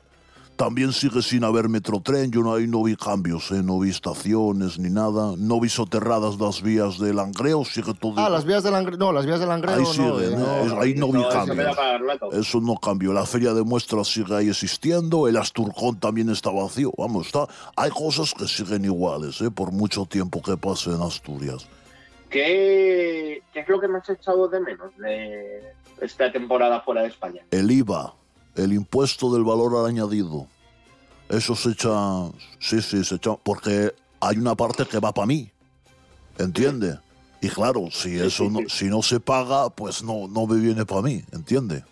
También 0.56 0.92
sigue 0.94 1.20
sin 1.20 1.44
haber 1.44 1.68
metrotren, 1.68 2.30
yo 2.30 2.40
no, 2.40 2.54
ahí 2.54 2.66
no 2.66 2.82
vi 2.82 2.96
cambios, 2.96 3.50
¿eh? 3.50 3.62
No 3.62 3.78
vi 3.78 3.90
estaciones 3.90 4.78
ni 4.78 4.88
nada, 4.88 5.34
no 5.36 5.60
vi 5.60 5.68
soterradas 5.68 6.40
las 6.40 6.62
vías 6.62 6.98
del 6.98 7.16
Langreo, 7.16 7.62
sigue 7.66 7.92
todo 7.92 8.14
Ah, 8.16 8.30
las 8.30 8.46
vías 8.46 8.62
del 8.62 8.72
Langreo. 8.72 8.96
No, 8.96 9.12
las 9.12 9.26
vías 9.26 9.38
del 9.38 9.50
Langreo 9.50 9.74
Ahí 9.74 9.82
no. 9.82 9.86
sigue, 9.92 10.26
eh, 10.28 10.36
¿no? 10.36 10.56
Es- 10.64 10.72
ahí 10.72 10.94
no 10.94 11.08
vi 11.08 11.12
No, 11.20 11.28
eso 11.28 11.54
me 11.54 11.64
cambios. 11.64 12.34
Eso 12.34 12.60
no 12.62 12.76
cambió. 12.78 13.12
La 13.12 13.26
feria 13.26 13.52
de 13.52 13.62
muestras 13.64 14.08
sigue 14.08 14.34
ahí 14.34 14.48
existiendo. 14.48 15.28
El 15.28 15.36
Asturcón 15.36 16.00
también 16.00 16.30
está 16.30 16.50
vacío. 16.50 16.90
Vamos, 16.96 17.26
está. 17.26 17.46
Hay 17.76 17.90
cosas 17.90 18.32
que 18.32 18.48
siguen 18.48 18.86
iguales, 18.86 19.38
¿eh? 19.42 19.50
por 19.50 19.72
mucho 19.72 20.06
tiempo 20.06 20.40
que 20.40 20.56
pase 20.56 20.88
en 20.90 21.02
Asturias. 21.02 21.68
¿Qué, 22.30 23.42
¿Qué 23.52 23.60
es 23.60 23.68
lo 23.68 23.78
que 23.80 23.88
me 23.88 23.98
has 23.98 24.08
echado 24.08 24.48
de 24.48 24.60
menos 24.60 24.96
de 24.96 25.60
esta 26.00 26.32
temporada 26.32 26.80
fuera 26.80 27.02
de 27.02 27.08
España? 27.08 27.42
El 27.50 27.70
IVA, 27.70 28.14
el 28.56 28.72
impuesto 28.72 29.32
del 29.32 29.44
valor 29.44 29.86
añadido. 29.86 30.46
Eso 31.28 31.54
se 31.54 31.70
echa. 31.70 31.90
Sí, 32.58 32.82
sí, 32.82 33.04
se 33.04 33.16
echa. 33.16 33.34
Porque 33.36 33.94
hay 34.20 34.38
una 34.38 34.54
parte 34.54 34.86
que 34.86 34.98
va 34.98 35.12
para 35.12 35.26
mí. 35.26 35.50
¿Entiende? 36.38 36.98
Y 37.40 37.48
claro, 37.48 37.88
si 37.90 38.18
eso 38.18 38.50
no, 38.50 38.60
si 38.68 38.86
no 38.86 39.02
se 39.02 39.20
paga, 39.20 39.70
pues 39.70 40.02
no, 40.02 40.26
no 40.28 40.46
me 40.46 40.58
viene 40.58 40.84
para 40.86 41.02
mí, 41.02 41.22
¿entiende? 41.32 41.84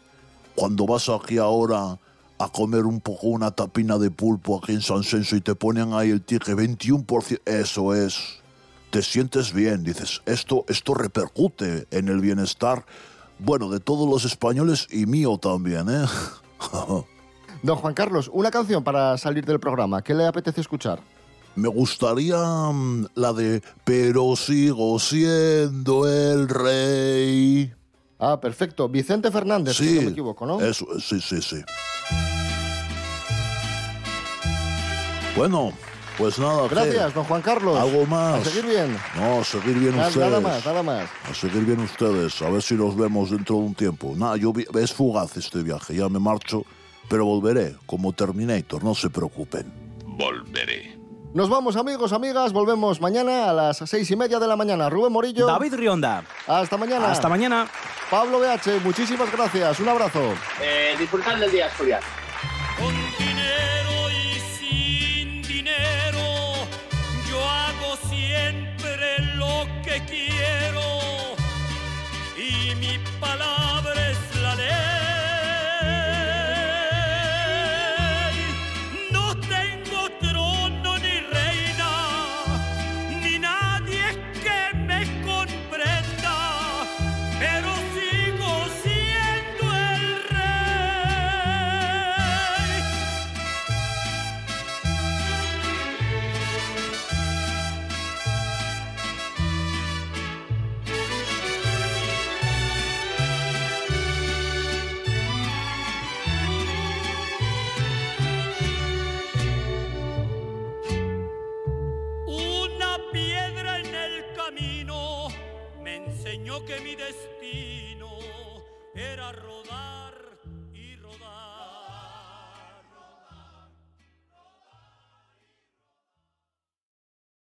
Cuando 0.54 0.86
vas 0.86 1.08
aquí 1.08 1.38
ahora 1.38 1.98
a 2.38 2.48
comer 2.48 2.84
un 2.84 3.00
poco 3.00 3.28
una 3.28 3.50
tapina 3.50 3.98
de 3.98 4.10
pulpo 4.10 4.58
aquí 4.58 4.72
en 4.72 4.82
San 4.82 5.04
Censo 5.04 5.36
y 5.36 5.40
te 5.40 5.54
ponen 5.54 5.92
ahí 5.92 6.10
el 6.10 6.22
ticket 6.22 6.56
21%, 6.56 7.40
eso 7.44 7.94
es. 7.94 8.40
Te 8.90 9.02
sientes 9.02 9.52
bien, 9.52 9.82
dices, 9.82 10.22
esto, 10.24 10.64
esto 10.68 10.94
repercute 10.94 11.86
en 11.90 12.08
el 12.08 12.20
bienestar, 12.20 12.86
bueno, 13.38 13.68
de 13.68 13.80
todos 13.80 14.08
los 14.08 14.24
españoles 14.24 14.86
y 14.90 15.06
mío 15.06 15.38
también, 15.38 15.88
¿eh? 15.88 16.04
Don 17.62 17.76
Juan 17.76 17.94
Carlos, 17.94 18.30
una 18.32 18.50
canción 18.50 18.84
para 18.84 19.16
salir 19.16 19.44
del 19.46 19.58
programa. 19.58 20.02
¿Qué 20.02 20.14
le 20.14 20.26
apetece 20.26 20.60
escuchar? 20.60 21.00
Me 21.56 21.68
gustaría 21.68 22.36
mm, 22.36 23.06
la 23.14 23.32
de 23.32 23.62
Pero 23.84 24.36
sigo 24.36 24.98
siendo 24.98 26.06
el 26.06 26.48
rey. 26.48 27.72
Ah, 28.18 28.40
perfecto. 28.40 28.88
Vicente 28.88 29.30
Fernández, 29.30 29.76
si 29.76 29.88
Sí, 29.88 29.94
no 29.96 30.02
me 30.02 30.10
equivoco, 30.10 30.46
¿no? 30.46 30.60
Eso, 30.60 30.86
sí, 31.00 31.20
sí, 31.20 31.40
sí. 31.40 31.62
Bueno, 35.36 35.72
pues 36.18 36.38
nada. 36.38 36.68
¿qué? 36.68 36.74
Gracias, 36.74 37.14
don 37.14 37.24
Juan 37.24 37.42
Carlos. 37.42 37.78
¿Algo 37.78 38.06
más? 38.06 38.40
A 38.46 38.50
seguir 38.50 38.66
bien. 38.70 38.96
No, 39.16 39.40
a 39.40 39.44
seguir 39.44 39.78
bien 39.78 39.96
Nada- 39.96 40.08
ustedes. 40.08 40.26
nada 40.28 40.40
más, 40.40 40.64
nada 40.66 40.82
más. 40.82 41.08
A 41.30 41.34
seguir 41.34 41.64
bien 41.64 41.80
ustedes. 41.80 42.40
A 42.42 42.50
ver 42.50 42.62
si 42.62 42.74
nos 42.74 42.96
vemos 42.96 43.30
dentro 43.30 43.56
de 43.56 43.62
un 43.62 43.74
tiempo. 43.74 44.12
Nada, 44.16 44.36
yo 44.36 44.52
vi- 44.52 44.66
es 44.80 44.92
fugaz 44.92 45.36
este 45.36 45.62
viaje. 45.62 45.94
Ya 45.94 46.08
me 46.08 46.18
marcho, 46.18 46.64
pero 47.08 47.24
volveré 47.24 47.76
como 47.86 48.12
Terminator. 48.12 48.82
No 48.84 48.94
se 48.94 49.10
preocupen. 49.10 49.72
Volveré. 50.06 50.94
Nos 51.34 51.48
vamos, 51.48 51.74
amigos, 51.74 52.12
amigas. 52.12 52.52
Volvemos 52.52 53.00
mañana 53.00 53.50
a 53.50 53.52
las 53.52 53.78
seis 53.86 54.08
y 54.08 54.14
media 54.14 54.38
de 54.38 54.46
la 54.46 54.54
mañana. 54.54 54.88
Rubén 54.88 55.12
Morillo. 55.12 55.46
David 55.46 55.74
Rionda. 55.74 56.22
Hasta 56.46 56.76
mañana. 56.76 57.10
Hasta 57.10 57.28
mañana. 57.28 57.66
Pablo 58.08 58.38
BH, 58.38 58.78
muchísimas 58.84 59.32
gracias. 59.32 59.80
Un 59.80 59.88
abrazo. 59.88 60.20
Eh, 60.62 60.94
disfrutad 60.96 61.36
del 61.36 61.50
día 61.50 61.66
asturiano. 61.66 62.06
Que 70.00 70.33